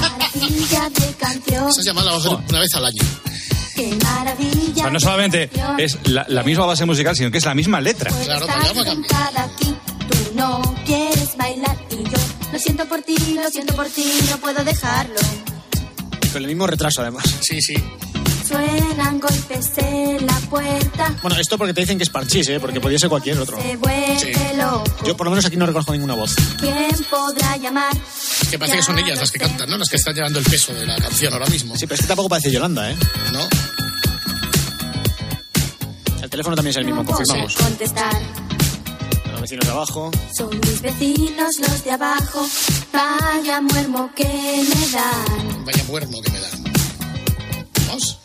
[0.00, 3.02] Maravilla de canción, Esas llamadas las vamos a hacer una vez al año.
[3.82, 7.80] O sea, no solamente es la, la misma base musical, sino que es la misma
[7.80, 8.10] letra.
[10.08, 12.18] Tú no quieres bailar y yo
[12.52, 15.20] lo siento por ti, lo siento por ti, no puedo dejarlo.
[16.22, 17.24] Y con el mismo retraso, además.
[17.40, 17.74] Sí, sí.
[18.48, 22.60] Suenan golpes en la puerta, Bueno, esto porque te dicen que es Parchís, ¿eh?
[22.60, 23.58] Porque podría ser cualquier otro.
[25.04, 26.34] Yo por lo menos aquí no reconozco ninguna voz.
[26.58, 27.92] ¿Quién podrá llamar?
[28.42, 29.76] Es que parece que son ellas las que cantan, ¿no?
[29.78, 31.74] Las que están llevando el peso de la canción ahora mismo.
[31.76, 32.96] Sí, pero es que tampoco parece Yolanda, ¿eh?
[33.32, 33.40] ¿No?
[36.22, 37.54] El teléfono también es el mismo, confirmamos.
[37.56, 38.20] contestar.
[39.32, 40.10] Los vecinos de abajo.
[40.36, 42.46] Son mis vecinos los de abajo.
[42.92, 45.64] Vaya muermo que me dan.
[45.64, 46.64] Vaya muermo que me dan.
[47.88, 48.18] Vamos.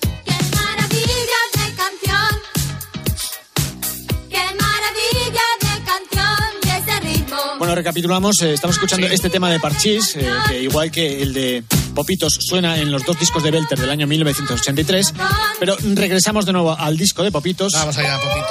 [7.62, 8.41] Bueno, recapitulamos.
[8.41, 12.80] eh, estamos escuchando este tema de Parchís, eh, que igual que el de Popitos suena
[12.80, 15.14] en los dos discos de Belter del año 1983.
[15.59, 17.74] Pero regresamos de nuevo al disco de Popitos.
[17.74, 18.47] Vamos allá, Popito.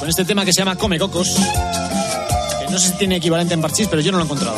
[0.00, 1.36] Con este tema que se llama Come Cocos.
[2.58, 4.56] Que no sé si tiene equivalente en Parchís, pero yo no lo he encontrado.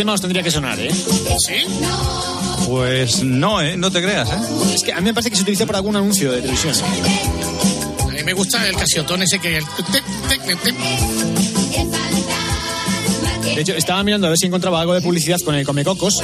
[0.00, 0.90] Tema os tendría que sonar, ¿eh?
[0.90, 1.56] ¿Sí?
[2.66, 3.76] Pues no, ¿eh?
[3.76, 4.38] No te creas, ¿eh?
[4.74, 6.72] Es que a mí me parece que se utiliza por algún anuncio de televisión.
[8.00, 9.58] A mí me gusta el casiotón ese que...
[9.58, 9.64] el.
[13.54, 16.22] De hecho, estaba mirando a ver si encontraba algo de publicidad con el Come Cocos.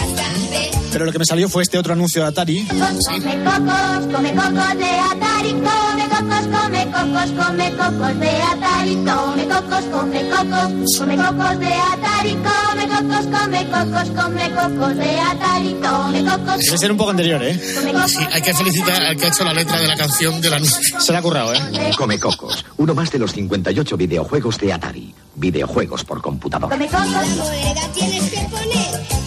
[0.97, 2.65] Pero lo que me salió fue este otro anuncio de Atari.
[2.69, 9.47] Come cocos, come cocos de Atari, come cocos, come cocos, come cocos de Atari, come
[9.47, 15.77] cocos, come cocos, come cocos de Atari, come cocos, come cocos, come cocos de Atari,
[15.83, 16.61] come cocos.
[16.65, 17.61] Debe ser un poco anterior, ¿eh?
[18.07, 20.99] Sí, hay que felicitar al que ha hecho la letra de la canción del anuncio.
[20.99, 21.91] Se la ha currado, ¿eh?
[21.99, 25.15] Come Cocos, uno más de los 58 videojuegos de Atari.
[25.35, 26.71] Videojuegos por computador.
[26.71, 27.93] Come cocos.
[27.93, 29.26] tienes que poner.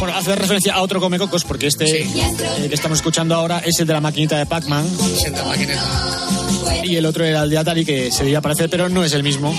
[0.00, 3.78] Bueno, hace referencia a otro Come Cocos, porque este eh, que estamos escuchando ahora es
[3.80, 4.90] el de la maquinita de Pac-Man.
[6.84, 9.22] Y el otro era el de Atari, que se debía parecer, pero no es el
[9.22, 9.54] mismo.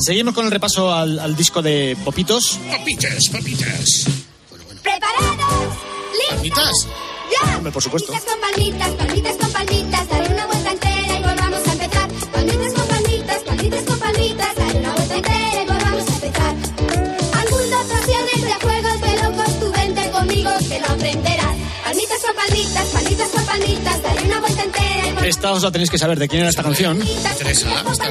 [0.00, 2.60] Seguimos con el repaso al, al disco de Popitos.
[2.70, 4.04] Papitas, papitas.
[4.80, 5.74] ¿Preparados?
[6.30, 6.86] ¿Palmitas?
[7.32, 7.56] ¡Ya!
[7.56, 8.12] Hombre, por supuesto.
[8.12, 9.97] Palmitas con palmitas, palmitas con palmitas,
[22.58, 25.90] Palmitas con palmitas, palmitas con palmitas, daré una vuelta entera y Esta os la tenéis
[25.90, 26.98] que saber de quién era esta canción.
[27.38, 27.68] Teresa.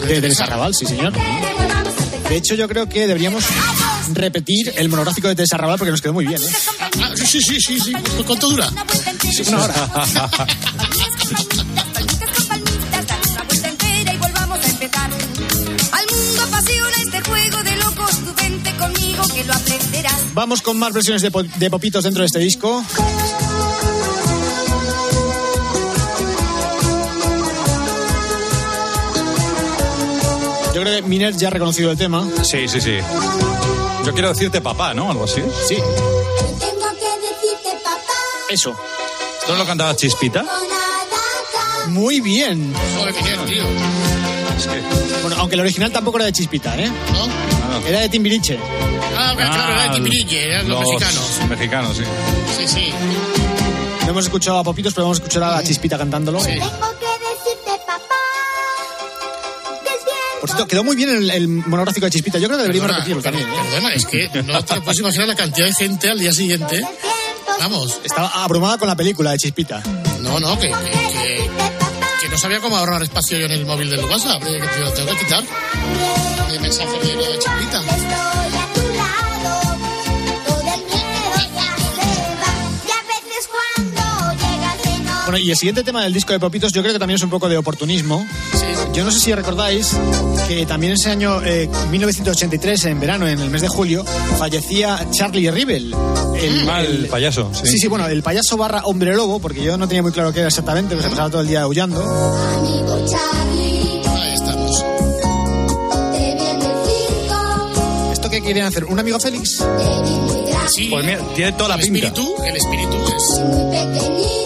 [0.08, 1.12] De Teresa Raval, sí, señor.
[2.30, 3.44] De hecho, yo creo que deberíamos
[4.14, 6.50] repetir el monográfico de Teresa Raval porque nos quedó muy bien, ¿eh?
[7.02, 7.94] Ah, sí, sí, sí, sí.
[7.94, 8.70] ¿Cu- ¿Cuánto dura?
[9.22, 9.90] Sí, una hora.
[13.34, 15.10] Una vuelta entera y volvamos a empezar.
[15.92, 20.34] Al mundo apasiona este juego de locos, tú vente conmigo que lo aprenderás.
[20.34, 22.84] Vamos con más versiones de, po- de Popitos dentro de este disco.
[30.78, 32.24] Yo creo que Miner ya ha reconocido el tema.
[32.44, 33.00] Sí, sí, sí.
[34.06, 35.10] Yo quiero decirte papá, ¿no?
[35.10, 35.42] Algo así.
[35.68, 38.14] Sí, Tengo que decirte papá,
[38.52, 38.76] eso.
[39.40, 40.46] ¿Esto no lo cantaba Chispita?
[41.88, 42.72] Muy bien.
[42.72, 43.64] Miguel, tío.
[44.56, 44.82] Es que...
[45.24, 46.92] Bueno, aunque el original tampoco era de Chispita, ¿eh?
[47.12, 47.88] ¿No?
[47.88, 48.60] Era de Timbiriche.
[49.18, 51.40] Ah, claro, era de Timbiriche, eran los mexicanos.
[51.50, 52.04] Mexicanos, sí.
[52.56, 52.94] Sí, sí.
[54.04, 56.38] No hemos escuchado a Popitos, pero vamos a escuchar a Chispita cantándolo.
[56.38, 56.70] tengo
[60.40, 62.38] Por cierto, quedó muy bien el, el monográfico de Chispita.
[62.40, 63.48] Yo creo que deberíamos Perdona, repetirlo también.
[63.48, 63.70] ¿eh?
[63.72, 66.82] Perdona, es que no te puedes imaginar la cantidad de gente al día siguiente.
[67.60, 68.00] Vamos.
[68.04, 69.82] Estaba abrumada con la película de Chispita.
[70.22, 71.50] No, no, que, que, que,
[72.22, 74.44] que no sabía cómo ahorrar espacio yo en el móvil del WhatsApp.
[74.44, 75.44] Que te lo tengo que quitar.
[76.52, 77.82] De mensaje de Chispita.
[85.38, 87.30] Bueno, y el siguiente tema del disco de Popitos yo creo que también es un
[87.30, 88.26] poco de oportunismo.
[88.96, 89.96] Yo no sé si recordáis
[90.48, 94.04] que también ese año, eh, 1983, en verano, en el mes de julio,
[94.40, 95.94] fallecía Charlie Rivel.
[96.42, 97.68] El, Ah, el payaso, sí.
[97.68, 100.40] Sí, sí, bueno, el payaso barra hombre lobo, porque yo no tenía muy claro qué
[100.40, 102.02] era exactamente, porque se pasaba todo el día aullando.
[102.02, 104.84] Amigo Charlie, Ahí estamos.
[108.12, 108.86] ¿Esto qué querían hacer?
[108.86, 109.64] ¿Un amigo Félix?
[110.74, 110.88] Sí.
[110.90, 112.08] Pues mira, tiene toda la el pinta.
[112.08, 114.37] espíritu, el espíritu es.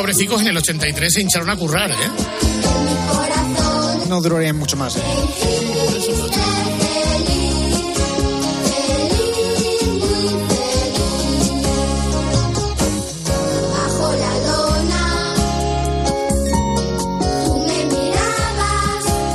[0.00, 1.94] Pobrecicos en el 83 se hincharon a currar, ¿eh?
[4.08, 5.00] No duraría mucho más, ¿eh?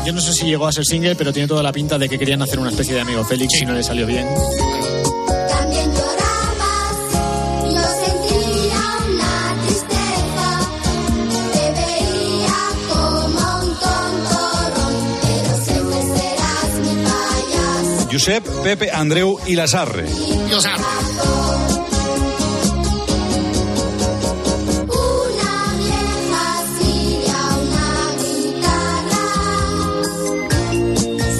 [0.04, 2.18] Yo no sé si llegó a ser single, pero tiene toda la pinta de que
[2.18, 4.26] querían hacer una especie de amigo Félix y no le salió bien.
[27.60, 29.24] Una guitarra,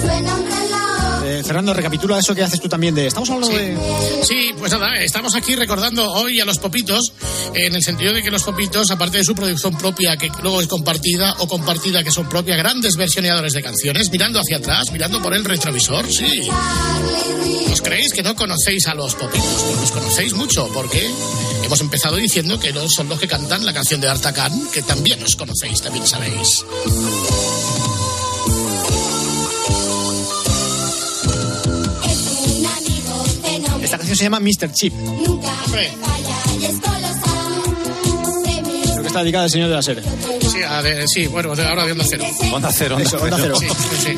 [0.00, 1.24] suena un reloj.
[1.24, 3.06] Eh, Fernando, recapitula eso que haces tú también de...
[3.06, 3.76] Estamos hablando de...
[4.22, 7.12] Sí, pues nada, estamos aquí recordando hoy a los popitos,
[7.54, 10.66] en el sentido de que los popitos, aparte de su producción propia, que luego es
[10.66, 15.34] compartida o compartida, que son propias, grandes versioneadores de canciones, mirando hacia atrás, mirando por
[15.34, 16.48] el retrovisor, sí.
[17.72, 19.62] ¿Os creéis que no conocéis a los popitos?
[19.62, 21.10] Pues los conocéis mucho, porque
[21.64, 25.22] hemos empezado diciendo que no son los que cantan la canción de Artacan, que también
[25.22, 26.64] os conocéis, también sabéis.
[33.82, 34.72] Esta canción se llama Mr.
[34.72, 34.92] Chip.
[34.94, 35.90] nunca Hombre
[39.16, 40.02] está dedicada al señor de la serie.
[41.06, 42.24] Sí, bueno, ahora de Onda Cero.
[42.52, 43.56] Onda Cero, Onda, Cero.
[43.58, 44.14] Sí, sí, sí.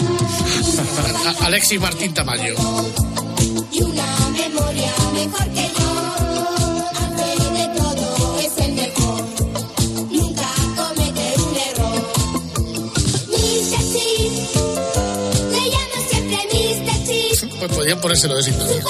[1.44, 2.54] Alexis Martín Tamayo.
[3.70, 5.88] Y una memoria mejor que yo.
[17.58, 18.82] Pues podían ponérselo de sintonía.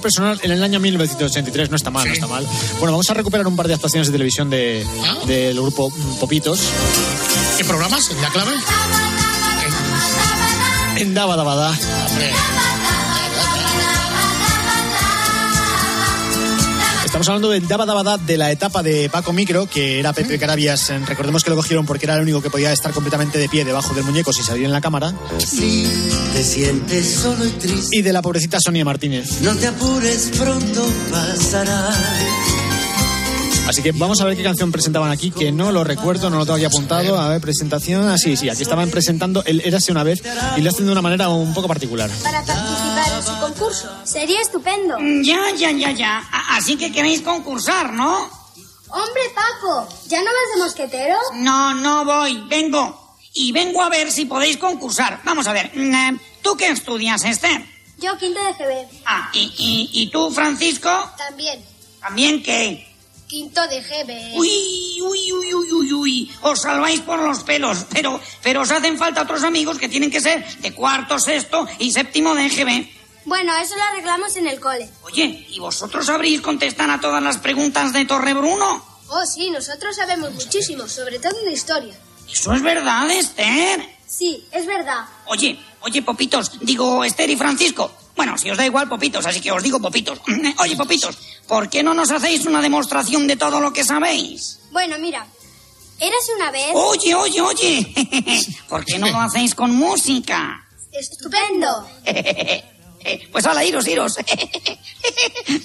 [0.00, 2.46] Personal en el año 1983, no está mal, no está mal.
[2.78, 4.86] Bueno, vamos a recuperar un par de actuaciones de televisión de,
[5.26, 6.60] del grupo mm, Popitos.
[7.56, 8.10] ¿Qué programas?
[8.20, 8.52] ¿La clave?
[10.96, 11.76] En Daba Daba
[17.26, 20.38] Estamos hablando del Daba Daba Da de la etapa de Paco Micro, que era Pepe
[20.38, 20.92] Carabias.
[21.06, 23.92] Recordemos que lo cogieron porque era el único que podía estar completamente de pie debajo
[23.94, 25.12] del muñeco sin salir en la cámara.
[25.38, 25.90] Si
[26.32, 29.40] te sientes solo y triste, Y de la pobrecita Sonia Martínez.
[29.40, 31.90] no te apures, pronto pasará.
[33.76, 36.46] Así que vamos a ver qué canción presentaban aquí, que no lo recuerdo, no lo
[36.46, 37.20] tengo aquí apuntado.
[37.20, 38.08] A ver, presentación.
[38.08, 40.22] Ah, sí, sí, aquí estaban presentando el Érase una vez
[40.56, 42.08] y lo hacen de una manera un poco particular.
[42.22, 43.90] Para participar en su concurso.
[44.04, 44.96] Sería estupendo.
[45.22, 46.18] Ya, ya, ya, ya.
[46.32, 48.14] A- Así que queréis concursar, ¿no?
[48.88, 51.16] Hombre, Paco, ¿ya no vas de mosquetero?
[51.34, 52.44] No, no voy.
[52.48, 53.18] Vengo.
[53.34, 55.20] Y vengo a ver si podéis concursar.
[55.22, 55.70] Vamos a ver.
[55.74, 57.62] mm, eh, ¿Tú qué estudias, Esther?
[57.98, 58.86] Yo, quinto de GB.
[59.04, 60.88] Ah, ¿y, y, y tú, Francisco?
[61.18, 61.62] También.
[62.00, 62.85] ¿También qué?
[63.26, 64.36] Quinto de GB.
[64.38, 66.32] Uy, uy, uy, uy, uy, uy.
[66.42, 67.86] Os salváis por los pelos.
[67.92, 71.90] Pero, pero os hacen falta otros amigos que tienen que ser de cuarto, sexto y
[71.90, 72.88] séptimo de EGB.
[73.24, 74.88] Bueno, eso lo arreglamos en el cole.
[75.02, 78.84] Oye, ¿y vosotros sabréis contestar a todas las preguntas de Torre Bruno?
[79.08, 81.94] Oh, sí, nosotros sabemos muchísimo, sobre todo de historia.
[82.30, 83.96] ¿Eso es verdad, Esther?
[84.06, 85.04] Sí, es verdad.
[85.26, 87.90] Oye, oye, Popitos, digo Esther y Francisco.
[88.16, 90.18] Bueno, si os da igual, Popitos, así que os digo Popitos.
[90.58, 94.58] Oye, Popitos, ¿por qué no nos hacéis una demostración de todo lo que sabéis?
[94.72, 95.26] Bueno, mira,
[96.00, 96.70] érase una vez...
[96.74, 97.94] Oye, oye, oye,
[98.68, 100.66] ¿por qué no lo hacéis con música?
[100.92, 101.88] Estupendo.
[103.30, 104.16] Pues hala, iros, iros.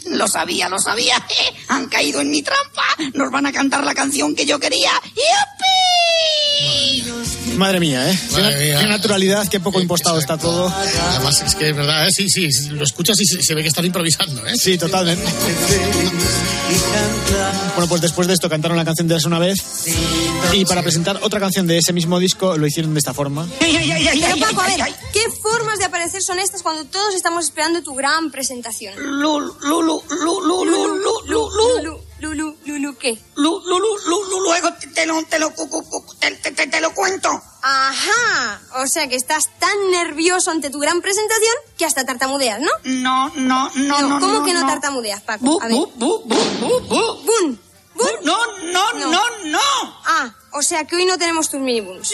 [0.06, 1.16] Lo sabía, lo sabía.
[1.70, 2.84] Han caído en mi trampa.
[3.16, 4.92] Nos van a cantar la canción que yo quería.
[5.06, 5.82] ¡Yupi!
[7.62, 8.20] Madre mía, ¿eh?
[8.28, 8.80] Qué, Madre mía.
[8.80, 10.68] qué naturalidad, qué poco impostado está todo.
[10.68, 12.12] Además, es que es verdad, ¿eh?
[12.12, 14.44] sí, sí, lo escuchas y se, se ve que están improvisando.
[14.48, 14.58] ¿eh?
[14.58, 15.24] Sí, totalmente.
[17.76, 19.86] Bueno, pues después de esto cantaron la canción de Eras una vez
[20.54, 23.48] y para presentar otra canción de ese mismo disco lo hicieron de esta forma.
[23.60, 24.82] Pero Paco, a ver,
[25.14, 28.96] ¿qué formas de aparecer son estas cuando todos estamos esperando tu gran presentación?
[28.98, 33.18] Lulu, Lulu, Lulu, Lulu, Lulu, Lulu, Lulu, ¿qué?
[33.36, 35.52] Lulu, Lulu, Lulu, luego te, te lo, te lo,
[36.20, 37.30] te, te- te- te lo cuento.
[37.64, 42.70] Ajá, o sea que estás tan nervioso ante tu gran presentación que hasta tartamudeas, ¿no?
[42.84, 44.20] No, no, no, no.
[44.20, 44.68] ¿Cómo no, que no, no.
[44.68, 45.44] tartamudeas, Paco?
[45.46, 45.76] Bu, a ver.
[45.76, 47.24] bu, bu, bu, bu, bu.
[47.26, 47.60] ¡Bun!
[47.96, 48.08] ¿Bun?
[48.24, 48.38] No,
[48.72, 49.60] no, no, no.
[50.06, 52.12] Ah, o sea que hoy no tenemos tus minibuns.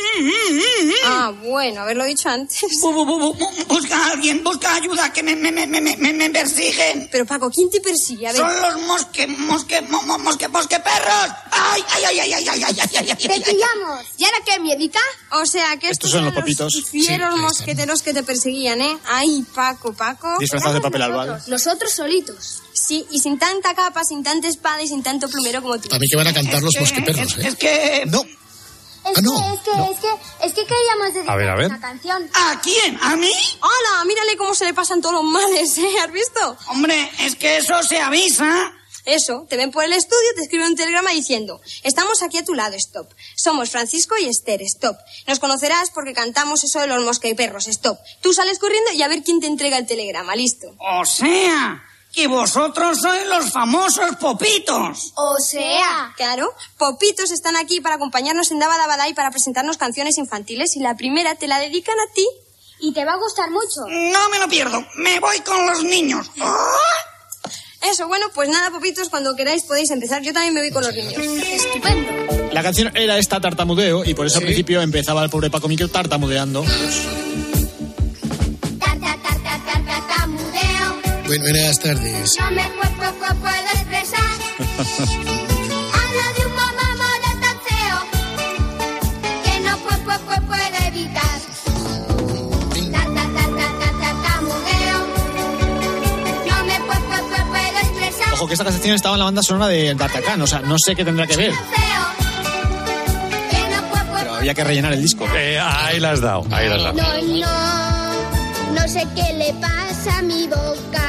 [1.05, 2.59] Ah, bueno, haberlo dicho antes.
[2.81, 3.47] Bu, bu, bu, bu, bu.
[3.67, 7.07] Busca a alguien, busca ayuda, que me, me, me, me, me, me persiguen.
[7.11, 8.27] Pero Paco, ¿quién te persigue?
[8.27, 8.41] A ver.
[8.41, 11.31] Son los mosque, mosque, mo, mo- mosque, mosque perros.
[11.51, 13.41] Ay, ay, ay, ay, ay, ay, ay, ay, ay, ay, ¡Te ay.
[13.43, 14.05] pillamos!
[14.17, 14.99] ¿Y ahora qué, miedica?
[15.31, 16.73] O sea que Estos estos son los papitos.
[16.89, 18.97] fieros Sí, mosqueteros que te perseguían, ¿eh?
[19.07, 20.38] Ay, Paco, Paco.
[20.39, 21.41] Disfrazados de papel albal.
[21.47, 22.61] Nosotros solitos.
[22.86, 25.89] Sí, y sin tanta capa, sin tanta espada y sin tanto plumero como tú.
[25.89, 27.38] Para mí que van a cantar los mosqueperros.
[27.38, 27.47] ¿eh?
[27.47, 28.03] Es que...
[28.07, 28.21] No.
[28.23, 31.55] Es Ah, no, que, es que, es que, es que queríamos dedicar A ver, a
[31.55, 31.67] ver.
[31.67, 32.30] una canción.
[32.34, 32.99] ¿A quién?
[33.01, 33.32] ¿A mí?
[33.61, 34.03] ¡Hala!
[34.05, 35.88] Mírale cómo se le pasan todos los males, ¿eh?
[36.03, 36.57] ¿Has visto?
[36.67, 38.73] Hombre, es que eso se avisa.
[39.05, 42.53] Eso, te ven por el estudio, te escriben un telegrama diciendo, estamos aquí a tu
[42.53, 43.09] lado, stop.
[43.38, 44.97] Somos Francisco y Esther, stop.
[45.25, 47.97] Nos conocerás porque cantamos eso de los mosqueperros, stop.
[48.21, 50.67] Tú sales corriendo y a ver quién te entrega el telegrama, listo.
[50.80, 51.82] O sea,
[52.18, 55.13] que vosotros sois los famosos popitos.
[55.13, 59.78] O sea, Claro, Popitos están aquí para acompañarnos en Daba Daba Da y para presentarnos
[59.78, 62.28] canciones infantiles y la primera te la dedican a ti.
[62.80, 63.82] y te va a gustar mucho.
[63.88, 64.84] No me lo pierdo.
[64.95, 66.32] Me voy con los niños.
[66.41, 66.65] ¡Ah!
[67.84, 70.24] Eso, bueno, pues nada, Popitos, cuando queráis podéis empezar.
[70.24, 71.13] Yo también me voy con los niños.
[71.43, 72.11] Estupendo.
[72.51, 75.88] La canción era esta tartamudeo y por eso al principio empezaba el pobre Paco Micro
[75.88, 76.65] tartamudeando.
[81.28, 82.36] Bueno, buenas tardes.
[82.39, 84.38] No me pu- pu- pu- puedo expresar.
[85.97, 87.97] Hablo de un mamá de tan feo
[89.43, 91.38] que no pu- pu- pu- puedo evitar.
[92.91, 94.99] Tarta, tarta, tarta, tamudeo.
[96.47, 98.34] No me pu- pu- pu- puedo expresar.
[98.34, 100.95] Ojo que esta canción estaba en la banda sonora de D'Artagnan, o sea, no sé
[100.95, 101.53] qué tendrá que ver,
[104.15, 105.25] pero había que rellenar el disco.
[105.36, 106.93] Eh, ahí la has dado, ahí la has dado.
[106.93, 111.03] No, no, no sé qué le pasa a mi boca.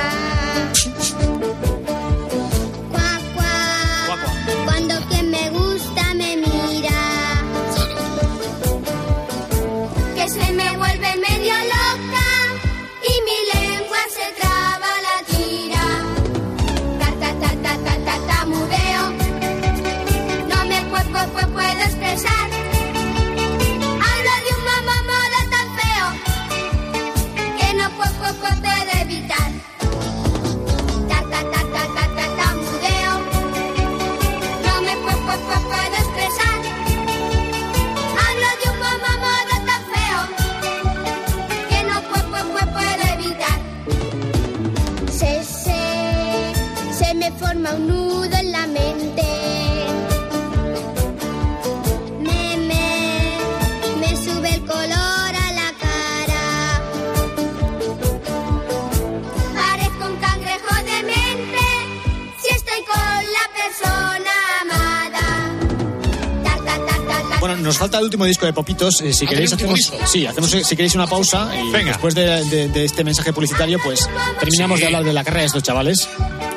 [67.69, 69.01] Nos falta el último disco de Popitos.
[69.03, 70.07] eh, si ¿Ah, queréis, ¿hay un último hacemos, disco?
[70.13, 71.93] sí, hacemos eh, si queréis una pausa y Venga.
[71.93, 74.09] después de, de- de este mensaje publicitario, pues
[74.41, 74.81] terminamos Sí.
[74.81, 76.09] de hablar de la carrera de estos chavales.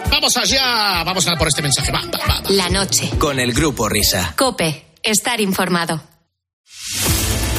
[0.10, 1.92] Vamos allá, vamos a por este mensaje.
[1.92, 2.42] Va, va, va.
[2.50, 3.10] La noche.
[3.18, 4.34] Con el grupo Risa.
[4.38, 4.86] Cope.
[5.04, 6.02] Estar informado.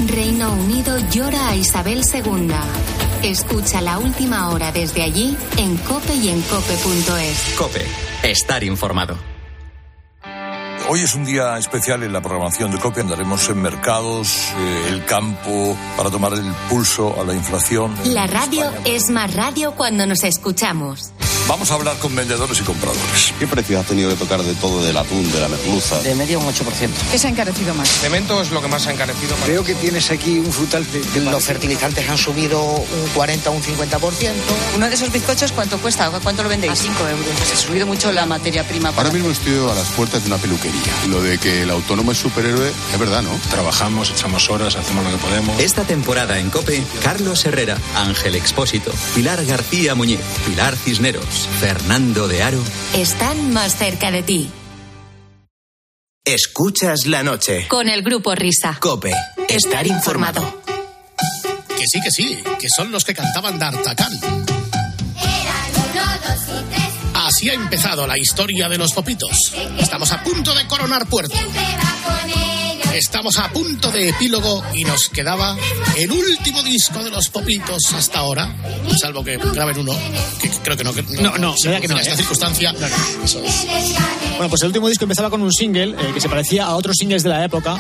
[0.07, 2.51] Reino Unido llora a Isabel II.
[3.23, 7.55] Escucha la última hora desde allí en cope y en cope.es.
[7.57, 7.87] Cope,
[8.23, 9.17] estar informado.
[10.95, 13.01] Hoy es un día especial en la programación de COPE.
[13.01, 17.95] Andaremos en mercados, eh, el campo, para tomar el pulso a la inflación.
[18.05, 21.15] La radio es más radio cuando nos escuchamos.
[21.49, 23.35] Vamos a hablar con vendedores y compradores.
[23.39, 26.01] ¿Qué precio has tenido que tocar de todo, del atún, de la merluza?
[26.01, 26.55] De media un 8%.
[27.11, 27.89] ¿Qué se ha encarecido más?
[27.89, 29.35] Cemento es lo que más ha encarecido.
[29.45, 31.21] Creo que tienes aquí un frutal de...
[31.21, 34.33] Los fertilizantes han subido un 40 o un 50%.
[34.77, 36.11] Uno de esos bizcochos, ¿cuánto cuesta?
[36.23, 36.73] ¿Cuánto lo vendéis?
[36.73, 37.27] A 5 euros.
[37.37, 38.91] Pues ha subido mucho la materia prima.
[38.97, 40.81] Ahora mismo estoy a las puertas de una peluquería.
[41.09, 43.31] Lo de que el autónomo es superhéroe es verdad, ¿no?
[43.51, 45.61] Trabajamos, echamos horas, hacemos lo que podemos.
[45.61, 52.43] Esta temporada en Cope, Carlos Herrera, Ángel Expósito, Pilar García Muñiz, Pilar Cisneros, Fernando de
[52.43, 52.63] Aro.
[52.95, 54.51] Están más cerca de ti.
[56.25, 57.67] Escuchas la noche.
[57.69, 58.77] Con el grupo Risa.
[58.81, 59.13] Cope.
[59.49, 60.63] Estar informado.
[61.77, 64.13] Que sí, que sí, que son los que cantaban D'Artacán.
[64.13, 66.89] Eran uno, dos y tres.
[67.15, 69.53] Así ha empezado la historia de los popitos.
[69.79, 71.37] Estamos a punto de coronar puerto.
[72.95, 75.57] Estamos a punto de epílogo y nos quedaba
[75.97, 78.55] el último disco de los popitos hasta ahora,
[79.01, 79.93] salvo que graben uno,
[80.41, 80.93] que creo que no.
[80.93, 82.17] Que No, no, verdad que no, en esta ¿eh?
[82.19, 82.75] circunstancia.
[83.25, 83.67] Eso es.
[84.37, 86.97] Bueno, pues el último disco empezaba con un single eh, que se parecía a otros
[86.99, 87.79] singles de la época.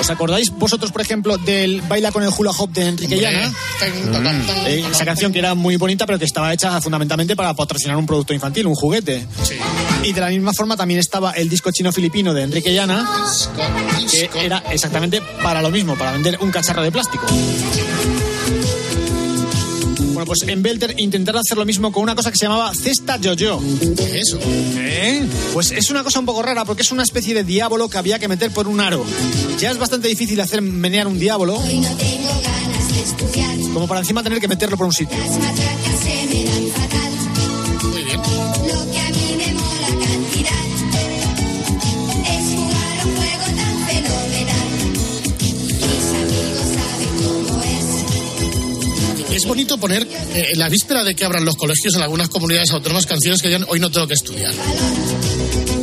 [0.00, 3.52] ¿Os acordáis vosotros, por ejemplo, del Baila con el hula hop de Enrique Llana?
[4.66, 8.06] Eh, esa canción que era muy bonita, pero que estaba hecha fundamentalmente para patrocinar un
[8.06, 9.26] producto infantil, un juguete.
[10.04, 13.08] Y de la misma forma también estaba el disco chino-filipino de Enrique Llana,
[14.10, 17.26] que era exactamente para lo mismo, para vender un cacharro de plástico.
[20.12, 23.16] Bueno, pues en Belter intentaron hacer lo mismo con una cosa que se llamaba cesta
[23.16, 23.60] yo-yo.
[23.96, 24.38] ¿Qué es eso?
[24.42, 25.26] ¿Eh?
[25.54, 28.18] Pues es una cosa un poco rara porque es una especie de diablo que había
[28.18, 29.04] que meter por un aro.
[29.58, 33.72] Ya es bastante difícil hacer menear un diablo, Hoy no tengo ganas de estudiar.
[33.72, 35.16] como para encima tener que meterlo por un sitio.
[35.18, 35.30] Las
[49.42, 49.48] es.
[49.48, 53.06] Bonito poner eh, en la víspera de que abran los colegios en algunas comunidades autónomas
[53.06, 54.52] canciones que digan hoy no tengo que estudiar.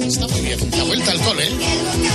[0.05, 0.59] Está muy bien.
[0.77, 1.45] La vuelta al cole.
[1.45, 2.08] Bailas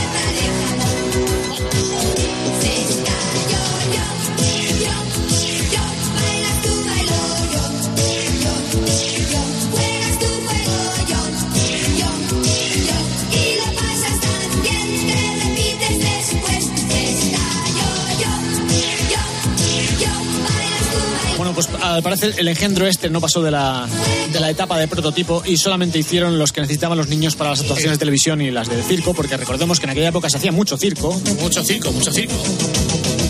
[21.94, 23.86] al parecer el engendro este no pasó de la,
[24.32, 27.60] de la etapa de prototipo y solamente hicieron los que necesitaban los niños para las
[27.60, 30.52] actuaciones de televisión y las de circo, porque recordemos que en aquella época se hacía
[30.52, 32.34] mucho circo Mucho circo, mucho circo.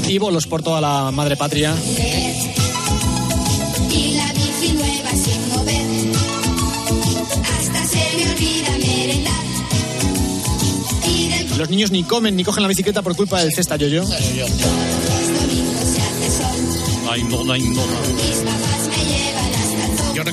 [0.08, 1.74] y bolos por toda la madre patria.
[1.74, 2.44] Del
[11.58, 14.04] Los niños ni comen ni cogen la bicicleta por culpa del cesta yo-yo.
[17.10, 18.53] Ay, no, ay, no.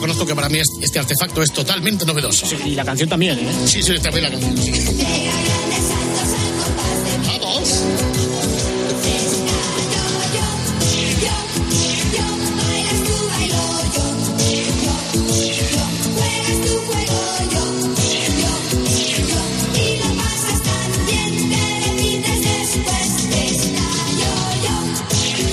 [0.01, 2.47] Reconozco que para mí es- este artefacto es totalmente novedoso.
[2.65, 3.51] Y la canción también, ¿eh?
[3.65, 4.57] Sí, sí, también la canción.
[4.57, 4.71] sí.
[7.39, 7.83] Vamos.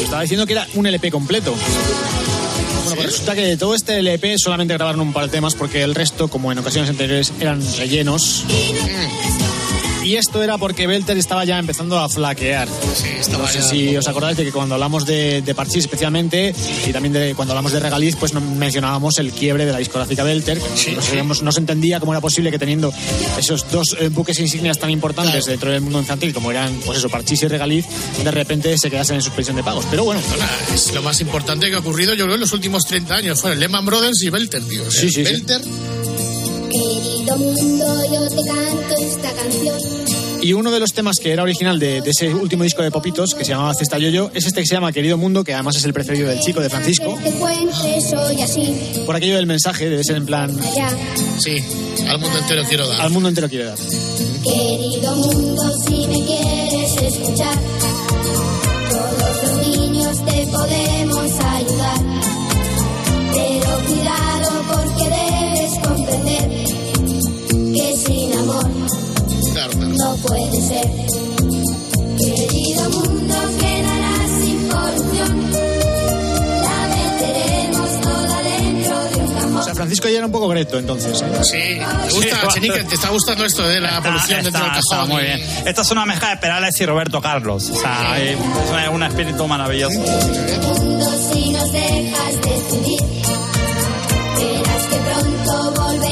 [0.03, 1.55] Estaba diciendo que era un LP completo.
[2.89, 5.83] Bueno, pues resulta que de todo este LP solamente grabaron un par de temas porque
[5.83, 8.45] el resto, como en ocasiones anteriores, eran rellenos.
[10.09, 12.67] Y esto era porque Belter estaba ya empezando a flaquear.
[13.21, 16.55] estaba no sé si os acordáis de que cuando hablamos de, de Parchís especialmente
[16.87, 20.23] y también de cuando hablamos de Regaliz, pues no- mencionábamos el quiebre de la discográfica
[20.25, 20.59] Belter.
[20.61, 22.91] que no, sabíamos- no se entendía cómo era posible que teniendo
[23.39, 27.11] esos dos eh, buques insignias tan importantes dentro del mundo infantil como eran, pues eso,
[27.11, 27.85] Parchís y Regaliz,
[28.25, 29.85] de repente se quedasen en suspensión de pagos.
[29.91, 30.23] Pero bueno,
[30.75, 33.41] es lo más importante que ha ocurrido, yo creo, en los últimos 30 años.
[33.43, 34.91] Fueron Lehman Brothers y Belter, tío.
[34.91, 35.35] Sí, sí, sí.
[36.71, 39.79] Querido mundo, yo te canto esta canción
[40.43, 43.35] Y uno de los temas que era original de, de ese último disco de Popitos,
[43.37, 45.85] que se llamaba Cesta Yoyo, es este que se llama Querido Mundo, que además es
[45.85, 47.19] el preferido del chico de Francisco.
[49.07, 50.59] Por aquello del mensaje, debe ser en plan.
[51.39, 51.59] Sí,
[52.09, 53.01] al mundo entero quiero dar.
[53.01, 53.79] al mundo entero quiere dar.
[53.79, 57.55] Querido mundo, si me quieres escuchar,
[69.99, 70.89] no puede ser.
[72.19, 75.51] Querido mundo, quedarás sin corrupción.
[76.63, 79.57] La meteremos toda dentro de un cajón.
[79.57, 81.23] O sea, Francisco ya era un poco greto entonces.
[81.23, 81.27] ¿eh?
[81.43, 84.81] Sí, te gusta, Chenique, te está gustando esto de la Está- polución dentro del está-
[84.81, 85.11] está cajón.
[85.11, 85.41] muy bien.
[85.65, 87.71] Esta es una mezcla de Perales y Roberto Carlos.
[87.71, 89.99] O sea, es un- un espíritu maravilloso.
[89.99, 93.01] mundo si nos dejas decidir.
[94.39, 96.08] Verás que pronto volverás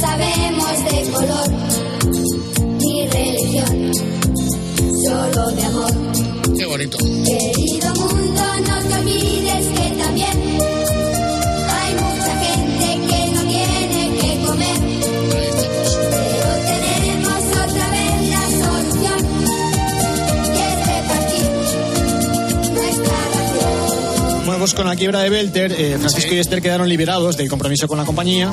[0.00, 1.48] sabemos de color
[2.78, 3.92] ni religión,
[5.04, 5.92] solo de amor.
[6.56, 6.98] Qué bonito.
[6.98, 10.36] Querido mundo, no te olvides que también
[11.68, 14.78] hay mucha gente que no tiene que comer.
[16.10, 19.20] Pero tenemos otra vez la solución,
[20.54, 21.48] que es repartir
[22.72, 24.44] nuestra ración.
[24.44, 27.88] Bueno, pues con la quiebra de Belter, eh, Francisco y Esther quedaron liberados del compromiso
[27.88, 28.50] con la compañía.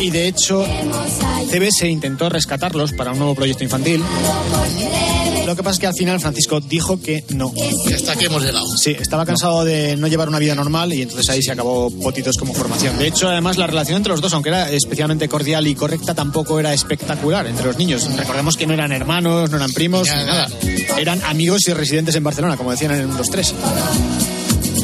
[0.00, 0.64] Y de hecho,
[1.50, 4.02] CBS intentó rescatarlos para un nuevo proyecto infantil.
[5.46, 7.52] Lo que pasa es que al final Francisco dijo que no.
[7.88, 8.66] Y hasta aquí hemos llegado.
[8.76, 12.36] Sí, estaba cansado de no llevar una vida normal y entonces ahí se acabó Potitos
[12.36, 12.98] como formación.
[12.98, 16.58] De hecho, además, la relación entre los dos, aunque era especialmente cordial y correcta, tampoco
[16.58, 18.08] era espectacular entre los niños.
[18.16, 20.48] Recordemos que no eran hermanos, no eran primos, ni nada.
[20.98, 23.54] Eran amigos y residentes en Barcelona, como decían en el 1, 2, 3.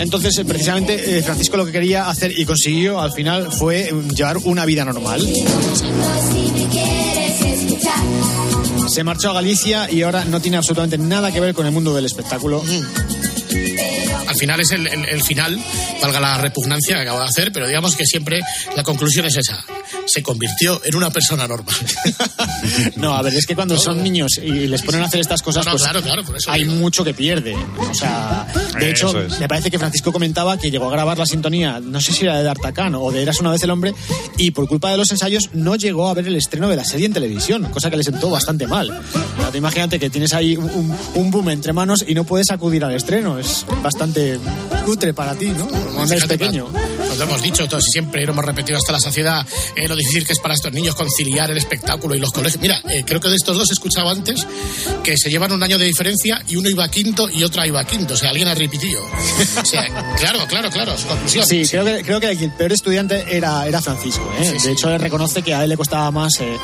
[0.02, 3.92] Entonces, eh, precisamente, eh, Francisco lo que quería hacer y consiguió al final fue eh,
[4.14, 5.20] llevar una vida normal.
[8.88, 11.94] Se marchó a Galicia y ahora no tiene absolutamente nada que ver con el mundo
[11.94, 12.62] del espectáculo.
[14.26, 15.58] Al final es el, el- el final,
[16.00, 18.40] valga la repugnancia que acabo de hacer, pero digamos que siempre
[18.76, 19.64] la conclusión es esa.
[20.06, 21.74] Se convirtió en una persona normal.
[22.96, 25.64] No, a ver, es que cuando son niños y les ponen a hacer estas cosas,
[25.64, 27.54] No, no, pues claro, claro, por eso hay mucho que pierde.
[27.54, 28.46] O sea,
[28.78, 29.40] de hecho, es.
[29.40, 32.38] me parece que Francisco comentaba que llegó a grabar la sintonía, no sé si era
[32.38, 33.94] de D'Artagnan o de Eras una vez el hombre,
[34.36, 37.06] y por culpa de los ensayos no llegó a ver el estreno de la serie
[37.06, 38.90] en televisión, cosa que le sentó bastante mal.
[38.90, 42.50] O sea, tú imagínate que tienes ahí un, un boom entre manos y no puedes
[42.50, 43.38] acudir al estreno.
[43.38, 44.38] Es bastante
[44.84, 45.66] cutre para ti, ¿no?
[45.66, 46.68] Cuando eres pequeño.
[47.08, 49.46] Nos lo hemos dicho todos y siempre y lo hemos repetido hasta la saciedad
[49.76, 52.60] eh, lo difícil que es para estos niños conciliar el espectáculo y los colegios.
[52.60, 54.46] Mira, eh, creo que de estos dos he escuchado antes
[55.02, 57.80] que se llevan un año de diferencia y uno iba a quinto y otra iba
[57.80, 58.14] a quinto.
[58.14, 59.02] O sea, alguien ha repetido.
[59.62, 59.84] O sea,
[60.18, 61.46] claro, claro, claro, su conclusión.
[61.46, 64.28] Sí, creo que, creo que el peor estudiante era, era Francisco.
[64.38, 64.48] ¿eh?
[64.52, 64.66] Sí, sí.
[64.66, 66.56] De hecho, él reconoce que a él le costaba más eh,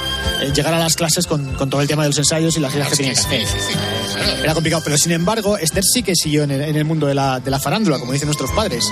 [0.43, 2.73] eh, llegar a las clases con, con todo el tema de los ensayos y las
[2.73, 3.47] giras que tenía que hacer.
[4.43, 7.15] Era complicado, pero sin embargo, Esther sí que siguió en el, en el mundo de
[7.15, 8.85] la, de la farándula, como dicen nuestros padres.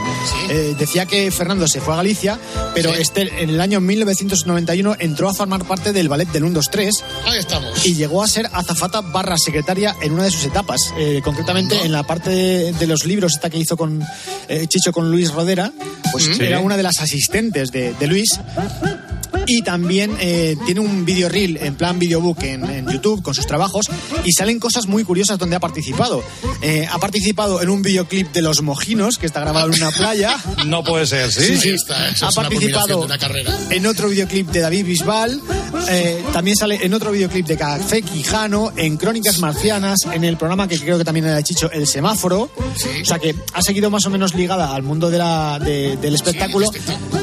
[0.50, 2.38] Eh, decía que Fernando se fue a Galicia,
[2.74, 6.68] pero Esther en el año 1991 entró a formar parte del ballet del 1, 2,
[6.70, 6.94] 3
[7.26, 7.84] Ahí estamos.
[7.86, 10.80] y llegó a ser azafata barra secretaria en una de sus etapas.
[10.98, 14.02] Eh, concretamente en la parte de, de los libros, esta que hizo con
[14.48, 15.72] eh, Chicho con Luis Rodera,
[16.12, 16.32] pues Sí.
[16.44, 18.28] era una de las asistentes de, de Luis.
[19.46, 23.46] Y también eh, tiene un video reel en plan videobook en, en YouTube con sus
[23.46, 23.86] trabajos
[24.24, 26.22] y salen cosas muy curiosas donde ha participado.
[26.62, 30.36] Eh, ha participado en un videoclip de Los Mojinos que está grabado en una playa.
[30.66, 31.44] No puede ser, ¿sí?
[31.44, 31.68] Sí, sí.
[31.70, 33.58] Está, Ha es una culminación participado de una carrera.
[33.70, 35.40] en otro videoclip de David Bisbal,
[35.88, 40.66] eh, también sale en otro videoclip de Café Quijano, en Crónicas Marcianas, en el programa
[40.66, 42.50] que creo que también era de Chicho, El Semáforo.
[43.02, 46.14] O sea que ha seguido más o menos ligada al mundo de la, de- del
[46.14, 46.68] espectáculo,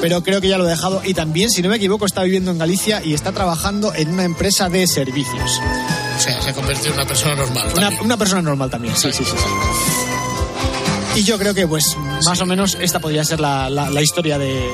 [0.02, 1.02] pero creo que ya lo ha dejado.
[1.04, 4.24] Y también, si no me equivoco, está viviendo en Galicia y está trabajando en una
[4.24, 5.59] empresa de servicios.
[6.16, 7.74] O sea, se ha convertido en una persona normal.
[7.76, 9.32] Una, una persona normal también, sí, sí, sí.
[9.32, 11.20] sí.
[11.20, 14.38] Y yo creo que, pues, más o menos esta podría ser la, la- la historia
[14.38, 14.70] de,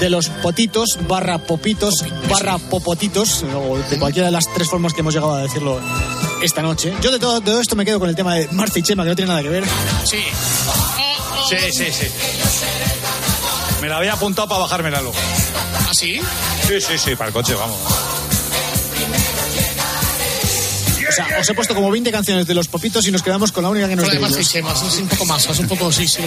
[0.00, 5.00] de los potitos, barra popitos, barra popotitos, o de cualquiera de las tres formas que
[5.00, 5.78] hemos llegado a decirlo
[6.42, 6.94] esta noche.
[7.02, 9.02] Yo de todo, de todo esto me quedo con el tema de Marta y Chema,
[9.04, 9.64] que no tiene nada que ver.
[10.04, 10.20] Sí.
[11.50, 12.06] Sí, sí, sí.
[13.82, 15.16] Me la había apuntado para bajármela luego.
[15.86, 16.20] ¿Ah, sí?
[16.66, 17.76] Sí, sí, sí, para el coche, vamos.
[21.08, 23.62] O sea, os he puesto como 20 canciones de los popitos y nos quedamos con
[23.62, 24.48] la única que nos de de y ellos.
[24.50, 26.20] Chema, es un poco más, es un poco, sí, sí.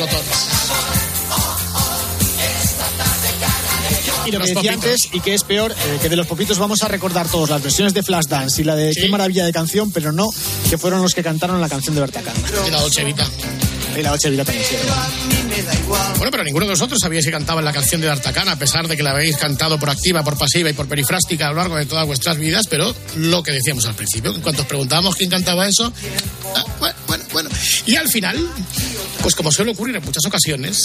[4.25, 4.75] Y lo que Los decía popitos.
[4.85, 7.61] antes, y que es peor, eh, que de los popitos vamos a recordar todos las
[7.61, 9.01] versiones de Flashdance y la de Sí.
[9.01, 10.29] Qué maravilla de canción, pero no
[10.69, 12.35] que fueron los que cantaron la canción de Berta Kang.
[12.67, 13.27] Y la Dolce Vita.
[13.97, 14.53] Y la noche vida sí.
[16.17, 18.95] Bueno, pero ninguno de vosotros sabía si cantaba la canción de D'Artagnan, a pesar de
[18.95, 21.85] que la habéis cantado por activa, por pasiva y por perifrástica a lo largo de
[21.85, 25.67] todas vuestras vidas, pero lo que decíamos al principio, en cuanto os preguntábamos quién cantaba
[25.67, 25.91] eso,
[26.55, 27.49] ah, bueno, bueno, bueno.
[27.85, 28.37] Y al final,
[29.21, 30.77] pues como suele ocurrir en muchas ocasiones,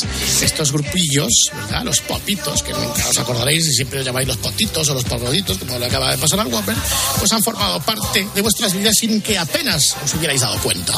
[0.42, 1.84] estos grupillos, ¿verdad?
[1.84, 5.58] Los popitos, que nunca os acordaréis y siempre os llamáis los potitos o los porroditos,
[5.58, 6.76] como le acaba de pasar al Whopper,
[7.18, 10.94] pues han formado parte de vuestras vidas sin que apenas os hubierais dado cuenta.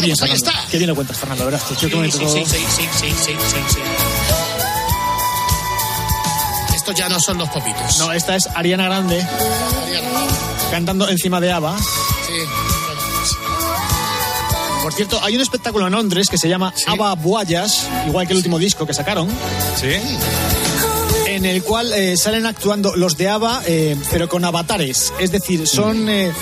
[0.00, 0.52] Qué bien, pues ahí está.
[0.70, 1.74] Qué bien lo cuentas, Fernando, verás tú.
[1.74, 3.80] Sí, sí, sí, sí, sí, sí, sí, sí, sí.
[6.74, 7.98] Estos ya no son los popitos.
[7.98, 9.26] No, esta es Ariana Grande
[10.70, 11.76] cantando encima de Ava.
[14.82, 18.38] Por cierto, hay un espectáculo en Londres que se llama Ava Boyas, igual que el
[18.38, 19.28] último disco que sacaron.
[19.76, 19.96] Sí.
[21.38, 25.12] En el cual eh, salen actuando los de Ava, eh, pero con avatares.
[25.20, 26.32] Es decir, son eh,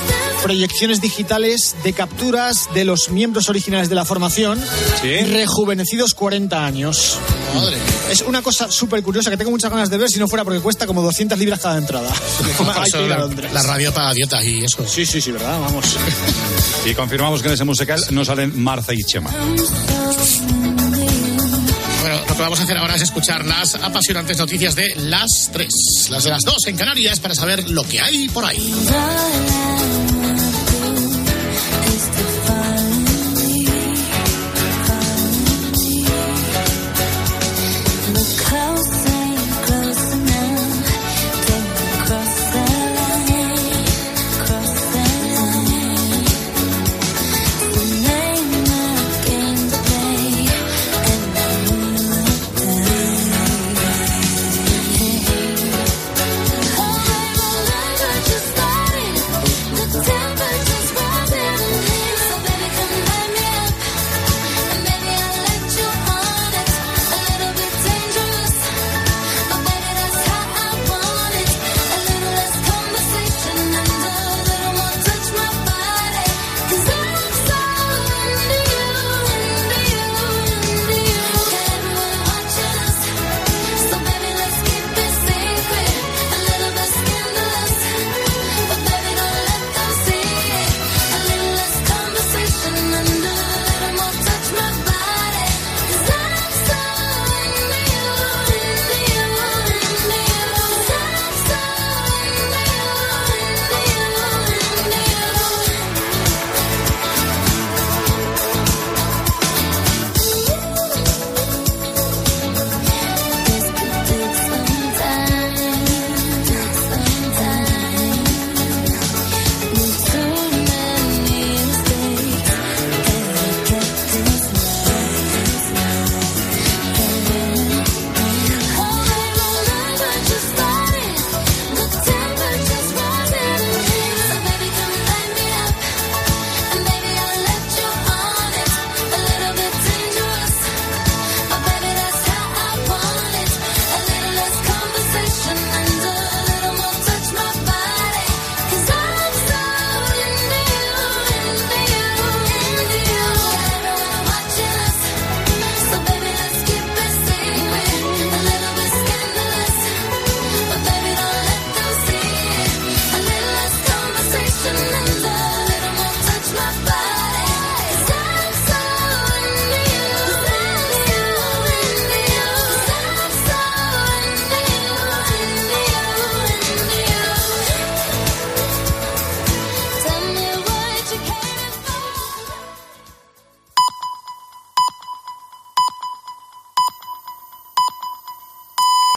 [0.43, 4.59] proyecciones digitales de capturas de los miembros originales de la formación,
[5.03, 7.19] rejuvenecidos 40 años.
[8.11, 10.61] Es una cosa súper curiosa que tengo muchas ganas de ver si no fuera porque
[10.61, 12.09] cuesta como 200 libras cada entrada.
[12.77, 14.83] Hay que ir a la, la radio para dietas y eso.
[14.89, 15.61] Sí, sí, sí, ¿verdad?
[15.61, 15.85] Vamos.
[16.87, 19.29] Y confirmamos que en ese musical no salen Marza y Chema.
[22.09, 26.23] Lo que vamos a hacer ahora es escuchar las apasionantes noticias de las tres, las
[26.23, 28.73] de las dos en Canarias, para saber lo que hay por ahí.